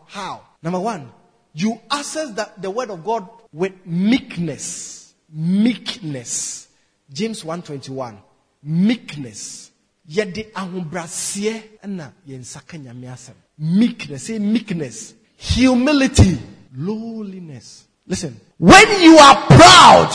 How? 0.07 0.41
Number 0.63 0.79
one, 0.79 1.11
you 1.53 1.79
access 1.91 2.31
the, 2.31 2.49
the 2.57 2.71
word 2.71 2.89
of 2.89 3.03
God 3.03 3.29
with 3.51 3.73
meekness. 3.85 5.13
Meekness. 5.29 6.67
James 7.11 7.43
121 7.45 8.17
meekness. 8.65 9.71
Yɛde 10.09 10.51
ahobraseɛ 10.53 11.63
ɛna 11.83 12.11
yɛnsa 12.27 12.65
ka 12.67 12.77
nyame 12.77 13.07
asɛm. 13.07 13.35
Meekness. 13.57 14.23
Say 14.23 14.39
meekness. 14.39 15.13
Humility. 15.37 16.37
Lowliness. 16.75 17.85
Listen. 18.07 18.39
When 18.57 19.01
you 19.01 19.17
are 19.17 19.35
proud 19.47 20.09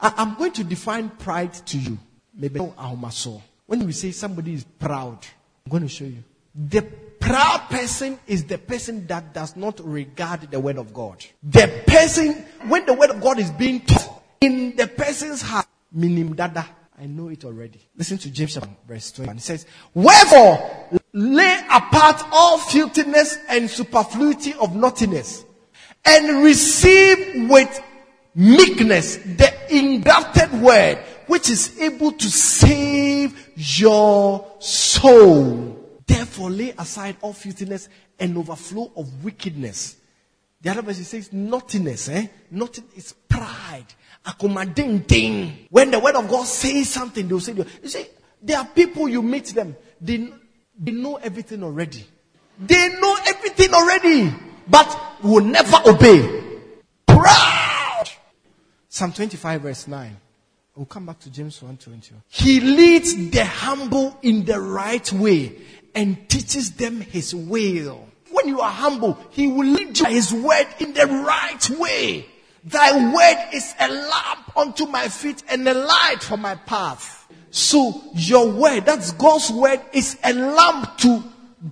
I, 0.00 0.12
i'm 0.18 0.34
going 0.36 0.52
to 0.52 0.64
define 0.64 1.08
pride 1.10 1.52
to 1.54 1.78
you. 1.78 1.98
Maybe 2.34 2.60
when 2.60 3.86
we 3.86 3.92
say 3.92 4.10
somebody 4.12 4.54
is 4.54 4.64
proud 4.78 5.18
i'm 5.64 5.70
going 5.70 5.82
to 5.82 5.88
show 5.88 6.04
you. 6.04 6.22
The 6.54 6.82
proud 6.82 7.68
person 7.68 8.18
is 8.26 8.44
the 8.44 8.58
person 8.58 9.06
that 9.08 9.34
does 9.34 9.56
not 9.56 9.80
regard 9.84 10.50
the 10.50 10.60
word 10.60 10.78
of 10.78 10.94
God. 10.94 11.24
The 11.42 11.82
person, 11.86 12.44
when 12.68 12.86
the 12.86 12.94
word 12.94 13.10
of 13.10 13.20
God 13.20 13.38
is 13.38 13.50
being 13.50 13.80
taught 13.80 14.22
in 14.40 14.76
the 14.76 14.86
person's 14.86 15.42
heart, 15.42 15.66
minim 15.92 16.34
dada. 16.34 16.66
I 16.98 17.06
know 17.06 17.28
it 17.28 17.44
already. 17.44 17.80
Listen 17.96 18.16
to 18.18 18.30
James 18.30 18.58
verse 18.88 19.12
21. 19.12 19.36
It 19.36 19.42
says, 19.42 19.66
Wherefore, 19.92 20.88
lay 21.12 21.60
apart 21.70 22.22
all 22.32 22.58
filthiness 22.58 23.38
and 23.48 23.68
superfluity 23.68 24.54
of 24.54 24.74
naughtiness, 24.74 25.44
and 26.04 26.42
receive 26.42 27.50
with 27.50 27.82
meekness 28.34 29.16
the 29.16 29.52
engrafted 29.76 30.52
word, 30.62 30.98
which 31.26 31.50
is 31.50 31.78
able 31.80 32.12
to 32.12 32.30
save 32.30 33.50
your 33.56 34.46
soul. 34.58 36.00
Therefore, 36.06 36.50
lay 36.50 36.70
aside 36.78 37.16
all 37.20 37.32
filthiness 37.32 37.88
and 38.18 38.38
overflow 38.38 38.90
of 38.96 39.24
wickedness. 39.24 39.96
The 40.62 40.70
other 40.70 40.82
verse 40.82 40.98
says, 41.06 41.32
naughtiness, 41.32 42.08
eh? 42.08 42.26
Is 42.96 43.12
pride 43.76 44.74
ding. 44.74 45.66
When 45.70 45.90
the 45.90 45.98
word 45.98 46.16
of 46.16 46.28
God 46.28 46.46
says 46.46 46.88
something, 46.88 47.26
they'll 47.26 47.40
say, 47.40 47.52
you 47.52 47.88
see, 47.88 48.06
there 48.42 48.58
are 48.58 48.66
people 48.66 49.08
you 49.08 49.22
meet 49.22 49.46
them, 49.46 49.76
they, 50.00 50.28
they 50.78 50.92
know 50.92 51.16
everything 51.16 51.62
already. 51.62 52.06
They 52.58 52.88
know 53.00 53.16
everything 53.26 53.74
already, 53.74 54.32
but 54.68 55.22
will 55.22 55.44
never 55.44 55.76
obey. 55.86 56.42
Proud. 57.06 58.04
Psalm 58.88 59.12
25 59.12 59.60
verse 59.60 59.88
9. 59.88 60.16
We'll 60.74 60.86
come 60.86 61.06
back 61.06 61.18
to 61.20 61.30
James 61.30 61.58
1:20. 61.60 62.12
He 62.28 62.60
leads 62.60 63.30
the 63.30 63.44
humble 63.44 64.18
in 64.22 64.44
the 64.44 64.60
right 64.60 65.10
way 65.12 65.56
and 65.94 66.28
teaches 66.28 66.72
them 66.72 67.00
his 67.00 67.34
will. 67.34 68.06
When 68.30 68.48
you 68.48 68.60
are 68.60 68.70
humble, 68.70 69.18
he 69.30 69.48
will 69.48 69.66
lead 69.66 69.98
you 69.98 70.04
his 70.06 70.32
word 70.34 70.66
in 70.78 70.92
the 70.92 71.06
right 71.06 71.70
way. 71.78 72.26
Thy 72.66 73.14
word 73.14 73.54
is 73.54 73.74
a 73.78 73.88
lamp 73.88 74.56
unto 74.56 74.86
my 74.86 75.06
feet 75.06 75.44
and 75.48 75.66
a 75.68 75.74
light 75.74 76.20
for 76.20 76.36
my 76.36 76.56
path. 76.56 77.28
So 77.50 78.02
your 78.12 78.50
word, 78.50 78.84
that's 78.84 79.12
God's 79.12 79.52
word, 79.52 79.80
is 79.92 80.18
a 80.24 80.32
lamp 80.32 80.98
to 80.98 81.22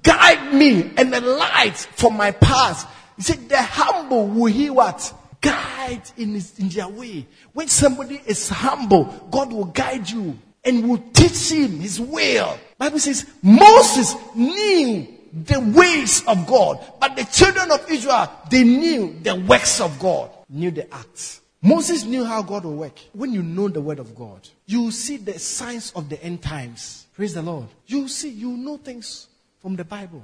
guide 0.05 0.55
me 0.55 0.93
and 0.97 1.13
a 1.13 1.21
light 1.21 1.77
for 1.77 2.13
my 2.13 2.31
path. 2.31 2.89
He 3.17 3.23
said, 3.23 3.49
the 3.49 3.61
humble 3.61 4.29
will 4.29 4.53
he 4.53 4.71
what? 4.71 5.13
Guide 5.41 6.03
in, 6.17 6.35
his, 6.35 6.57
in 6.61 6.69
their 6.69 6.89
way. 6.89 7.27
When 7.53 7.67
somebody 7.67 8.21
is 8.25 8.49
humble, 8.49 9.05
God 9.33 9.53
will 9.53 9.67
guide 9.67 10.09
you 10.09 10.39
and 10.65 10.89
will 10.89 11.03
teach 11.13 11.51
him 11.51 11.81
his 11.81 12.01
will. 12.01 12.57
Bible 12.79 13.01
says 13.01 13.27
Moses 13.43 14.15
knew 14.37 15.09
the 15.33 15.59
ways 15.77 16.25
of 16.29 16.47
God, 16.47 16.79
but 17.01 17.17
the 17.17 17.25
children 17.25 17.73
of 17.73 17.91
Israel, 17.91 18.31
they 18.49 18.63
knew 18.63 19.19
the 19.25 19.35
works 19.35 19.81
of 19.81 19.99
God 19.99 20.31
knew 20.49 20.71
the 20.71 20.93
acts. 20.93 21.41
Moses 21.63 22.05
knew 22.05 22.25
how 22.25 22.43
God 22.43 22.65
will 22.65 22.77
work. 22.77 22.99
When 23.13 23.33
you 23.33 23.43
know 23.43 23.69
the 23.69 23.81
word 23.81 23.99
of 23.99 24.15
God, 24.15 24.47
you 24.67 24.91
see 24.91 25.17
the 25.17 25.39
signs 25.39 25.93
of 25.93 26.09
the 26.11 26.23
end 26.23 26.43
times. 26.43 27.07
Praise 27.15 27.33
the 27.33 27.43
Lord. 27.43 27.69
You 27.87 28.07
see, 28.09 28.29
you 28.29 28.51
know 28.51 28.77
things 28.77 29.29
from 29.61 29.77
the 29.77 29.85
Bible. 29.85 30.23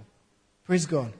Praise 0.66 0.84
God. 0.84 1.12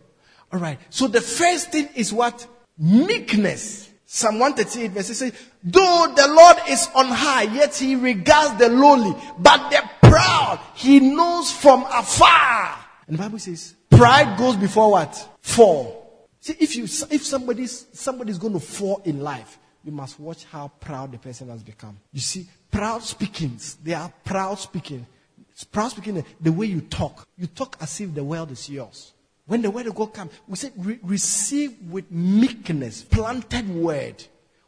All 0.52 0.60
right. 0.60 0.78
So 0.90 1.06
the 1.06 1.20
first 1.20 1.72
thing 1.72 1.88
is 1.94 2.12
what? 2.12 2.46
Meekness. 2.76 3.88
Psalm 4.04 4.40
138 4.40 4.90
verse 4.90 5.06
says, 5.16 5.32
though 5.62 6.12
the 6.16 6.26
Lord 6.28 6.56
is 6.68 6.88
on 6.94 7.06
high, 7.06 7.44
yet 7.44 7.76
he 7.76 7.94
regards 7.94 8.58
the 8.58 8.68
lowly, 8.68 9.14
but 9.38 9.70
the 9.70 9.88
proud 10.02 10.60
he 10.74 10.98
knows 10.98 11.52
from 11.52 11.84
afar. 11.84 12.76
And 13.06 13.16
the 13.16 13.22
Bible 13.22 13.38
says, 13.38 13.74
pride 13.88 14.36
goes 14.36 14.56
before 14.56 14.90
what? 14.90 15.38
Fall. 15.40 15.99
See, 16.40 16.56
if 16.58 16.74
you 16.74 16.84
if 16.84 17.24
somebody's 17.24 17.86
somebody's 17.92 18.38
going 18.38 18.54
to 18.54 18.60
fall 18.60 19.02
in 19.04 19.20
life, 19.20 19.58
you 19.84 19.92
must 19.92 20.18
watch 20.18 20.44
how 20.44 20.68
proud 20.80 21.12
the 21.12 21.18
person 21.18 21.48
has 21.50 21.62
become. 21.62 21.98
You 22.12 22.20
see, 22.20 22.48
proud 22.70 23.02
speakings, 23.02 23.76
they 23.82 23.94
are 23.94 24.12
proud 24.24 24.58
speaking. 24.58 25.06
It's 25.50 25.64
proud 25.64 25.90
speaking 25.90 26.24
the 26.40 26.52
way 26.52 26.66
you 26.66 26.80
talk. 26.80 27.28
You 27.36 27.46
talk 27.46 27.76
as 27.80 28.00
if 28.00 28.14
the 28.14 28.24
world 28.24 28.50
is 28.50 28.68
yours. 28.68 29.12
When 29.46 29.62
the 29.62 29.70
word 29.70 29.86
of 29.86 29.94
God 29.94 30.14
comes, 30.14 30.32
we 30.46 30.56
say 30.56 30.70
re- 30.76 30.98
receive 31.02 31.76
with 31.90 32.10
meekness, 32.10 33.02
planted 33.02 33.68
word, 33.68 34.22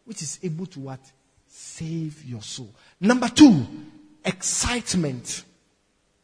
which 0.04 0.22
is 0.22 0.40
able 0.42 0.66
to 0.66 0.80
what? 0.80 1.00
Save 1.46 2.24
your 2.24 2.42
soul. 2.42 2.74
Number 3.00 3.28
two, 3.28 3.64
excitement. 4.24 5.44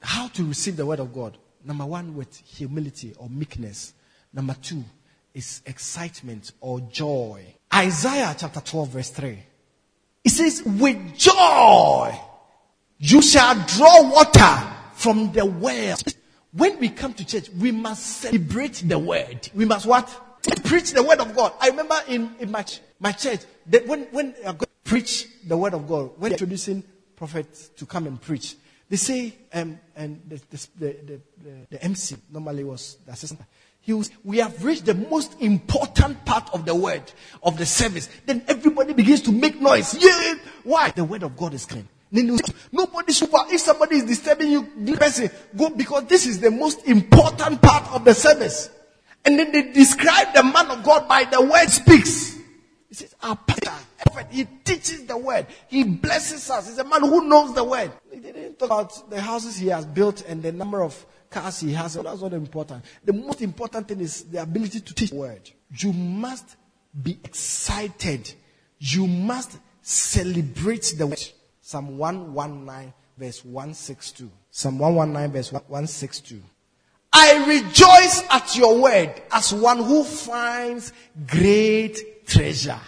How 0.01 0.29
to 0.29 0.45
receive 0.45 0.77
the 0.77 0.85
word 0.87 1.01
of 1.01 1.13
God. 1.15 1.39
Number 1.65 1.87
one, 1.87 2.17
with 2.17 2.37
humility 2.37 3.15
or 3.19 3.29
meekness. 3.29 3.95
Number 4.33 4.55
two, 4.61 4.85
is 5.39 5.63
excitement 5.67 6.53
or 6.61 6.81
joy. 6.81 7.55
Isaiah 7.73 8.35
chapter 8.37 8.61
12, 8.61 8.89
verse 8.89 9.11
3. 9.11 9.39
It 10.25 10.31
says, 10.31 10.63
With 10.65 11.17
joy 11.17 12.19
you 12.99 13.23
shall 13.23 13.55
draw 13.67 14.11
water 14.11 14.75
from 14.95 15.31
the 15.33 15.47
well. 15.47 15.97
When 16.53 16.81
we 16.81 16.89
come 16.89 17.15
to 17.15 17.25
church, 17.25 17.49
we 17.51 17.71
must 17.71 18.05
celebrate 18.05 18.83
the 18.85 18.99
word. 18.99 19.49
We 19.55 19.65
must 19.65 19.87
what? 19.87 20.09
Preach 20.65 20.93
the 20.93 21.05
word 21.05 21.21
of 21.21 21.37
God. 21.37 21.53
I 21.61 21.69
remember 21.69 22.01
in, 22.09 22.35
in 22.41 22.51
my, 22.51 22.65
my 22.99 23.13
church 23.13 23.41
that 23.67 23.87
when, 23.87 24.05
when 24.11 24.35
I 24.45 24.57
preach 24.83 25.29
the 25.47 25.57
word 25.57 25.75
of 25.75 25.87
God, 25.87 26.11
when 26.19 26.33
introducing 26.33 26.83
prophets 27.15 27.69
to 27.77 27.87
come 27.87 28.09
and 28.09 28.21
preach, 28.21 28.57
they 28.89 28.97
say, 28.97 29.35
um, 29.53 29.79
and 29.95 30.21
the, 30.27 30.41
the, 30.51 30.69
the, 30.79 31.21
the, 31.71 31.85
MC 31.85 32.17
normally 32.33 32.65
was 32.65 32.97
the 33.05 33.13
assistant 33.13 33.41
was, 33.87 34.11
we 34.23 34.39
have 34.39 34.63
reached 34.65 34.85
the 34.85 34.95
most 34.95 35.41
important 35.41 36.25
part 36.25 36.51
of 36.53 36.67
the 36.67 36.75
word 36.75 37.11
of 37.43 37.57
the 37.57 37.65
service. 37.65 38.09
Then 38.27 38.45
everybody 38.47 38.93
begins 38.93 39.23
to 39.23 39.33
make 39.33 39.61
noise. 39.61 39.97
Yeah. 39.99 40.35
Why? 40.65 40.91
The 40.91 41.05
word 41.05 41.23
of 41.23 41.37
God 41.37 41.55
is 41.55 41.65
clean. 41.65 41.89
Nobody 42.11 43.13
super. 43.13 43.39
If 43.51 43.61
somebody 43.61 43.97
is 43.97 44.05
disturbing 44.05 44.51
you, 44.51 44.97
person 44.97 45.31
go 45.57 45.71
because 45.71 46.05
this 46.05 46.27
is 46.27 46.41
the 46.41 46.51
most 46.51 46.87
important 46.87 47.61
part 47.63 47.91
of 47.93 48.05
the 48.05 48.15
service. 48.15 48.71
And 49.25 49.39
then 49.39 49.53
they 49.53 49.73
describe 49.73 50.35
the 50.35 50.43
man 50.43 50.71
of 50.71 50.83
God 50.83 51.07
by 51.09 51.25
the 51.25 51.43
word 51.43 51.69
speaks. 51.69 52.37
He 52.89 52.95
says, 52.95 53.15
our 53.23 53.37
pastor, 53.37 53.73
he 54.31 54.45
teaches 54.65 55.05
the 55.05 55.19
word. 55.19 55.47
He 55.69 55.85
blesses 55.85 56.49
us. 56.49 56.69
He's 56.69 56.79
a 56.79 56.85
man 56.85 57.03
who 57.03 57.29
knows 57.29 57.55
the 57.55 57.65
word. 57.65 57.93
He 58.11 58.21
didn't 58.21 58.59
talk 58.59 58.71
about 58.71 59.11
the 59.11 59.21
houses 59.21 59.59
he 59.59 59.69
has 59.69 59.85
built 59.85 60.25
and 60.27 60.43
the 60.43 60.53
number 60.53 60.83
of 60.83 61.05
cars 61.31 61.61
he 61.61 61.73
has. 61.73 61.95
That's 61.95 62.23
not 62.23 62.33
important. 62.33 62.85
The 63.05 63.13
most 63.13 63.43
important 63.43 63.89
thing 63.89 64.01
is 64.01 64.25
the 64.25 64.43
ability 64.43 64.81
to 64.81 64.95
teach 64.95 65.11
the 65.11 65.17
word. 65.17 65.51
You 65.77 65.93
must 65.93 66.57
be 67.03 67.19
excited. 67.25 68.33
You 68.79 69.07
must 69.07 69.59
celebrate 69.83 70.95
the 70.97 71.07
word. 71.07 71.23
Psalm 71.61 71.99
119 71.99 72.93
verse 73.17 73.45
162. 73.45 74.31
Psalm 74.51 74.79
119 74.79 75.33
verse 75.33 75.53
162. 75.53 76.43
I 77.13 77.47
rejoice 77.47 78.23
at 78.31 78.57
your 78.57 78.81
word 78.81 79.23
as 79.33 79.53
one 79.53 79.79
who 79.79 80.05
finds 80.05 80.93
great 81.27 82.27
treasure. 82.27 82.79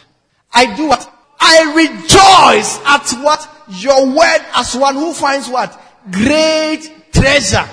I 0.52 0.76
do 0.76 0.88
what? 0.88 1.12
I 1.40 1.72
rejoice 1.74 2.78
at 2.84 3.24
what? 3.24 3.48
Your 3.80 4.06
word 4.06 4.44
as 4.54 4.76
one 4.76 4.94
who 4.94 5.14
finds 5.14 5.48
what? 5.48 5.80
Great 6.10 7.12
treasure. 7.12 7.66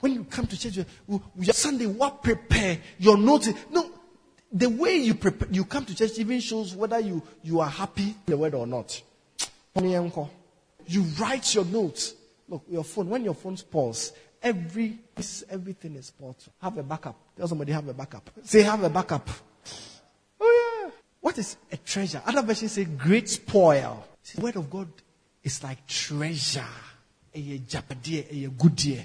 When 0.00 0.12
you 0.14 0.24
come 0.24 0.46
to 0.46 0.58
church, 0.58 0.86
Sunday, 1.52 1.86
what 1.86 2.22
prepare 2.22 2.78
your 2.98 3.16
notes? 3.16 3.48
No, 3.70 3.90
the 4.52 4.68
way 4.68 4.96
you 4.96 5.14
prepare, 5.14 5.48
you 5.50 5.64
come 5.64 5.84
to 5.86 5.94
church 5.94 6.18
even 6.18 6.40
shows 6.40 6.74
whether 6.74 7.00
you, 7.00 7.22
you 7.42 7.60
are 7.60 7.68
happy 7.68 8.14
the 8.26 8.36
word 8.36 8.54
or 8.54 8.66
not. 8.66 9.02
You 10.86 11.02
write 11.18 11.54
your 11.54 11.64
notes. 11.64 12.14
Look, 12.48 12.62
your 12.68 12.84
phone, 12.84 13.10
when 13.10 13.24
your 13.24 13.34
phone 13.34 13.56
spoils, 13.56 14.12
every, 14.42 14.98
everything 15.50 15.96
is 15.96 16.06
spoiled. 16.06 16.36
Have 16.62 16.78
a 16.78 16.82
backup. 16.82 17.16
Tell 17.36 17.48
somebody 17.48 17.72
have 17.72 17.88
a 17.88 17.94
backup. 17.94 18.30
Say 18.44 18.62
have 18.62 18.82
a 18.82 18.88
backup. 18.88 19.28
Oh 20.40 20.82
yeah. 20.84 20.90
What 21.20 21.36
is 21.38 21.56
a 21.70 21.76
treasure? 21.76 22.22
Other 22.24 22.42
versions 22.42 22.72
say 22.72 22.84
great 22.84 23.28
spoil. 23.28 24.06
See, 24.22 24.38
the 24.38 24.44
word 24.44 24.56
of 24.56 24.70
God 24.70 24.88
is 25.42 25.62
like 25.62 25.86
treasure. 25.86 26.64
A 27.34 27.58
good 28.56 28.76
dear 28.76 29.04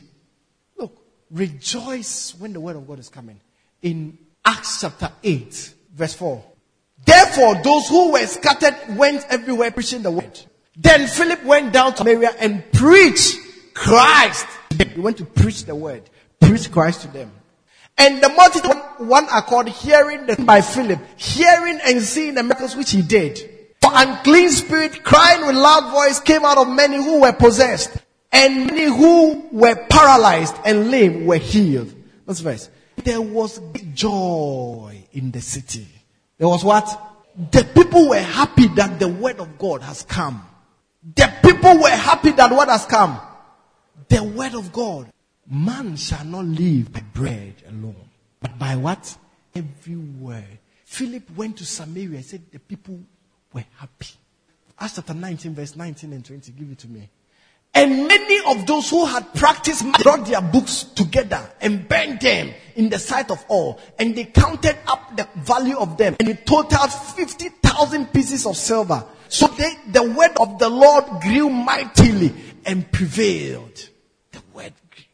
rejoice 1.33 2.35
when 2.37 2.53
the 2.53 2.59
word 2.59 2.75
of 2.75 2.87
God 2.87 2.99
is 2.99 3.09
coming. 3.09 3.39
In 3.81 4.17
Acts 4.45 4.81
chapter 4.81 5.11
8, 5.23 5.73
verse 5.93 6.13
4. 6.13 6.43
Therefore, 7.05 7.55
those 7.61 7.87
who 7.89 8.13
were 8.13 8.25
scattered 8.27 8.75
went 8.95 9.25
everywhere 9.29 9.71
preaching 9.71 10.03
the 10.03 10.11
word. 10.11 10.39
Then 10.77 11.07
Philip 11.07 11.43
went 11.43 11.73
down 11.73 11.91
to 11.91 11.97
Samaria 11.97 12.31
and 12.39 12.63
preached 12.71 13.37
Christ. 13.73 14.45
He 14.77 14.99
went 14.99 15.17
to 15.17 15.25
preach 15.25 15.65
the 15.65 15.75
word, 15.75 16.03
preach 16.39 16.71
Christ 16.71 17.01
to 17.01 17.07
them. 17.09 17.31
And 17.97 18.23
the 18.23 18.29
multitude, 18.29 18.81
one 18.97 19.25
accord, 19.25 19.67
hearing 19.67 20.25
the, 20.25 20.35
by 20.43 20.61
Philip, 20.61 20.99
hearing 21.15 21.79
and 21.85 22.01
seeing 22.01 22.33
the 22.35 22.43
miracles 22.43 22.75
which 22.75 22.91
he 22.91 23.01
did. 23.01 23.37
For 23.81 23.91
unclean 23.93 24.49
spirit, 24.49 25.03
crying 25.03 25.45
with 25.45 25.55
loud 25.55 25.91
voice, 25.91 26.19
came 26.19 26.43
out 26.43 26.57
of 26.57 26.69
many 26.69 26.95
who 26.95 27.21
were 27.21 27.33
possessed 27.33 28.02
and 28.33 28.65
many 28.65 28.85
who 28.85 29.47
were 29.51 29.75
paralyzed 29.89 30.55
and 30.65 30.89
lame 30.89 31.25
were 31.25 31.37
healed. 31.37 31.93
That's 32.25 32.39
verse. 32.39 32.69
there 33.03 33.21
was 33.21 33.61
joy 33.93 35.03
in 35.13 35.31
the 35.31 35.41
city. 35.41 35.87
There 36.37 36.49
was 36.49 36.63
what? 36.63 36.87
The 37.51 37.63
people 37.63 38.09
were 38.09 38.19
happy 38.19 38.67
that 38.69 38.99
the 38.99 39.07
word 39.07 39.39
of 39.39 39.57
God 39.57 39.81
has 39.81 40.03
come. 40.03 40.45
The 41.15 41.31
people 41.43 41.79
were 41.79 41.89
happy 41.89 42.31
that 42.31 42.51
what 42.51 42.69
has 42.69 42.85
come? 42.85 43.19
The 44.09 44.23
word 44.23 44.55
of 44.55 44.71
God. 44.71 45.11
Man 45.49 45.95
shall 45.95 46.23
not 46.25 46.45
live 46.45 46.93
by 46.93 47.01
bread 47.13 47.55
alone, 47.67 48.09
but 48.39 48.57
by 48.57 48.75
what? 48.77 49.17
Every 49.53 49.95
word. 49.95 50.59
Philip 50.85 51.23
went 51.35 51.57
to 51.57 51.65
Samaria 51.65 52.17
and 52.17 52.25
said 52.25 52.41
the 52.51 52.59
people 52.59 52.99
were 53.51 53.65
happy. 53.75 54.07
Acts 54.79 54.95
chapter 54.95 55.13
19, 55.13 55.53
verse 55.53 55.75
19 55.75 56.13
and 56.13 56.25
20. 56.25 56.51
Give 56.53 56.71
it 56.71 56.79
to 56.79 56.87
me. 56.87 57.09
And 57.75 58.07
many 58.07 58.39
of 58.51 58.67
those 58.67 58.89
who 58.89 59.05
had 59.05 59.33
practiced 59.33 59.83
brought 60.03 60.27
their 60.27 60.41
books 60.41 60.83
together 60.83 61.41
and 61.59 61.87
burned 61.89 62.21
them 62.21 62.53
in 62.75 62.89
the 62.89 62.99
sight 62.99 63.31
of 63.31 63.43
all. 63.47 63.79
And 63.97 64.15
they 64.15 64.25
counted 64.25 64.77
up 64.85 65.17
the 65.17 65.27
value 65.37 65.77
of 65.77 65.97
them 65.97 66.15
and 66.19 66.29
it 66.29 66.45
totaled 66.45 66.93
50,000 66.93 68.13
pieces 68.13 68.45
of 68.45 68.57
silver. 68.57 69.03
So 69.27 69.47
they, 69.47 69.73
the 69.91 70.03
word 70.03 70.31
of 70.39 70.59
the 70.59 70.69
Lord 70.69 71.05
grew 71.21 71.49
mightily 71.49 72.31
and 72.65 72.89
prevailed. 72.91 73.89
The 74.31 74.41
word 74.53 74.73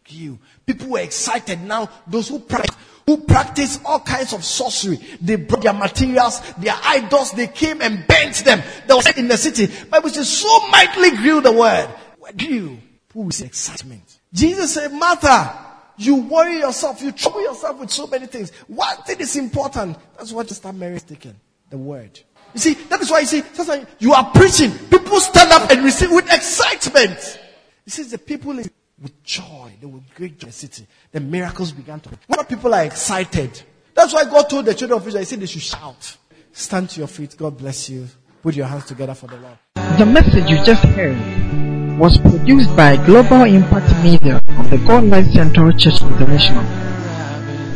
grew. 0.09 0.37
People 0.65 0.89
were 0.89 0.99
excited 0.99 1.61
now. 1.61 1.89
Those 2.07 2.27
who 2.27 2.39
practice, 2.39 3.77
who 3.77 3.85
all 3.85 4.01
kinds 4.01 4.33
of 4.33 4.43
sorcery, 4.43 4.99
they 5.21 5.37
brought 5.37 5.63
their 5.63 5.73
materials, 5.73 6.41
their 6.57 6.75
idols, 6.83 7.31
they 7.31 7.47
came 7.47 7.81
and 7.81 8.05
burnt 8.05 8.35
them. 8.43 8.61
They 8.85 8.93
were 8.93 9.01
in 9.15 9.29
the 9.29 9.37
city. 9.37 9.73
Bible 9.85 10.09
says 10.09 10.29
so 10.29 10.67
mightily 10.67 11.11
grew 11.11 11.39
the 11.39 11.53
word. 11.53 11.89
Grew. 12.37 12.77
Who 13.13 13.29
is 13.29 13.41
excitement? 13.41 14.19
Jesus 14.33 14.73
said, 14.75 14.91
Martha, 14.93 15.65
you 15.97 16.15
worry 16.15 16.59
yourself, 16.59 17.01
you 17.01 17.11
trouble 17.11 17.41
yourself 17.41 17.79
with 17.79 17.89
so 17.89 18.07
many 18.07 18.27
things. 18.27 18.51
One 18.67 18.95
thing 19.03 19.19
is 19.19 19.35
important. 19.35 19.97
That's 20.17 20.31
what 20.31 20.47
Sister 20.47 20.71
Mary 20.71 20.95
is 20.95 21.03
taking. 21.03 21.35
The 21.69 21.77
word. 21.77 22.19
You 22.53 22.59
see, 22.59 22.73
that 22.73 23.01
is 23.01 23.11
why 23.11 23.19
you 23.19 23.25
see, 23.25 23.43
sometimes 23.53 23.87
you 23.99 24.13
are 24.13 24.31
preaching. 24.31 24.71
People 24.89 25.19
stand 25.19 25.51
up 25.51 25.69
and 25.69 25.83
receive 25.83 26.11
with 26.11 26.31
excitement. 26.31 27.39
He 27.83 27.91
says 27.91 28.11
the 28.11 28.17
people 28.17 28.55
with 28.55 29.23
joy, 29.23 29.73
they 29.79 29.85
will 29.85 30.03
great 30.15 30.39
joy 30.39 30.47
the 30.47 30.53
city. 30.53 30.87
The 31.11 31.19
miracles 31.19 31.71
began 31.71 31.99
to. 32.01 32.09
When 32.27 32.45
people 32.45 32.73
are 32.73 32.85
excited, 32.85 33.61
that's 33.93 34.13
why 34.13 34.25
God 34.25 34.49
told 34.49 34.65
the 34.65 34.73
children 34.73 34.99
of 34.99 35.07
Israel, 35.07 35.21
He 35.21 35.25
said 35.25 35.39
they 35.41 35.45
should 35.45 35.61
shout. 35.61 36.17
Stand 36.51 36.89
to 36.91 36.99
your 36.99 37.07
feet. 37.07 37.35
God 37.37 37.57
bless 37.57 37.89
you. 37.89 38.07
Put 38.41 38.55
your 38.55 38.67
hands 38.67 38.85
together 38.85 39.13
for 39.13 39.27
the 39.27 39.37
Lord. 39.37 39.57
The 39.97 40.05
message 40.05 40.49
you 40.49 40.63
just 40.63 40.83
heard 40.83 41.78
was 41.99 42.17
produced 42.17 42.73
by 42.77 42.95
Global 43.05 43.43
Impact 43.43 43.91
Media 44.01 44.37
of 44.57 44.69
the 44.69 44.77
God 44.87 45.03
Life 45.03 45.27
Central 45.33 45.73
Church 45.73 46.01
International. 46.01 46.63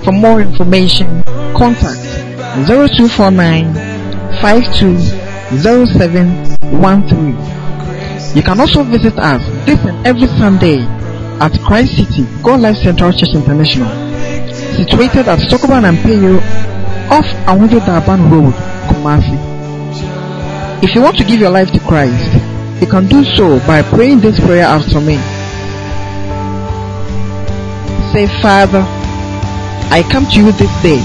For 0.06 0.14
more 0.14 0.40
information, 0.40 1.22
contact 1.54 2.00
0249 2.66 3.74
520713. 4.40 7.36
You 8.36 8.42
can 8.44 8.60
also 8.62 8.84
visit 8.84 9.20
us 9.20 9.44
this 9.66 9.80
and 9.84 10.08
every 10.08 10.28
Sunday 10.40 10.80
at 11.44 11.52
Christ 11.68 11.98
City 11.98 12.24
God 12.42 12.62
Life 12.62 12.78
Central 12.78 13.12
Church 13.12 13.36
International, 13.36 13.90
situated 14.78 15.28
at 15.28 15.40
Sokoban 15.52 15.84
and 15.84 15.98
Peyo 15.98 16.40
off 17.12 17.26
Awundo 17.46 17.80
Daban 17.82 18.32
Road, 18.32 18.54
Kumasi. 18.88 19.38
If 20.82 20.96
you 20.96 21.02
want 21.02 21.18
to 21.18 21.26
give 21.26 21.42
your 21.42 21.50
life 21.50 21.72
to 21.72 21.80
Christ, 21.80 22.53
you 22.82 22.88
can 22.88 23.08
do 23.08 23.24
so 23.24 23.60
by 23.66 23.82
praying 23.82 24.20
this 24.20 24.40
prayer 24.40 24.66
after 24.66 25.00
me. 25.00 25.16
Say, 28.12 28.28
Father, 28.42 28.84
I 29.90 30.04
come 30.12 30.26
to 30.26 30.38
you 30.38 30.52
this 30.52 30.82
day. 30.82 31.00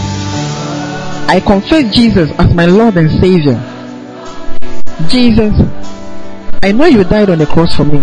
I 1.28 1.40
confess 1.44 1.94
Jesus 1.94 2.30
as 2.38 2.52
my 2.54 2.64
Lord 2.64 2.96
and 2.96 3.10
Savior. 3.20 3.56
Jesus, 5.08 5.54
I 6.62 6.72
know 6.72 6.86
you 6.86 7.04
died 7.04 7.30
on 7.30 7.38
the 7.38 7.46
cross 7.46 7.76
for 7.76 7.84
me 7.84 7.98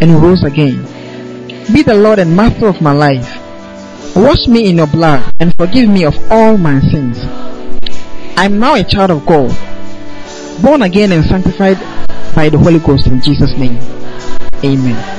and 0.00 0.22
rose 0.22 0.42
again. 0.44 0.82
Be 1.72 1.82
the 1.82 1.94
Lord 1.94 2.18
and 2.18 2.34
Master 2.34 2.66
of 2.68 2.80
my 2.80 2.92
life. 2.92 3.26
Wash 4.16 4.46
me 4.46 4.70
in 4.70 4.76
your 4.76 4.86
blood 4.86 5.34
and 5.38 5.54
forgive 5.56 5.88
me 5.88 6.04
of 6.04 6.14
all 6.30 6.56
my 6.56 6.80
sins. 6.80 7.18
I 8.38 8.46
am 8.46 8.58
now 8.58 8.74
a 8.74 8.84
child 8.84 9.10
of 9.10 9.26
God, 9.26 9.50
born 10.62 10.82
again 10.82 11.12
and 11.12 11.24
sanctified 11.24 11.76
by 12.34 12.48
the 12.48 12.58
Holy 12.58 12.78
Ghost 12.78 13.06
in 13.06 13.20
Jesus' 13.20 13.56
name. 13.58 13.78
Amen. 14.64 15.17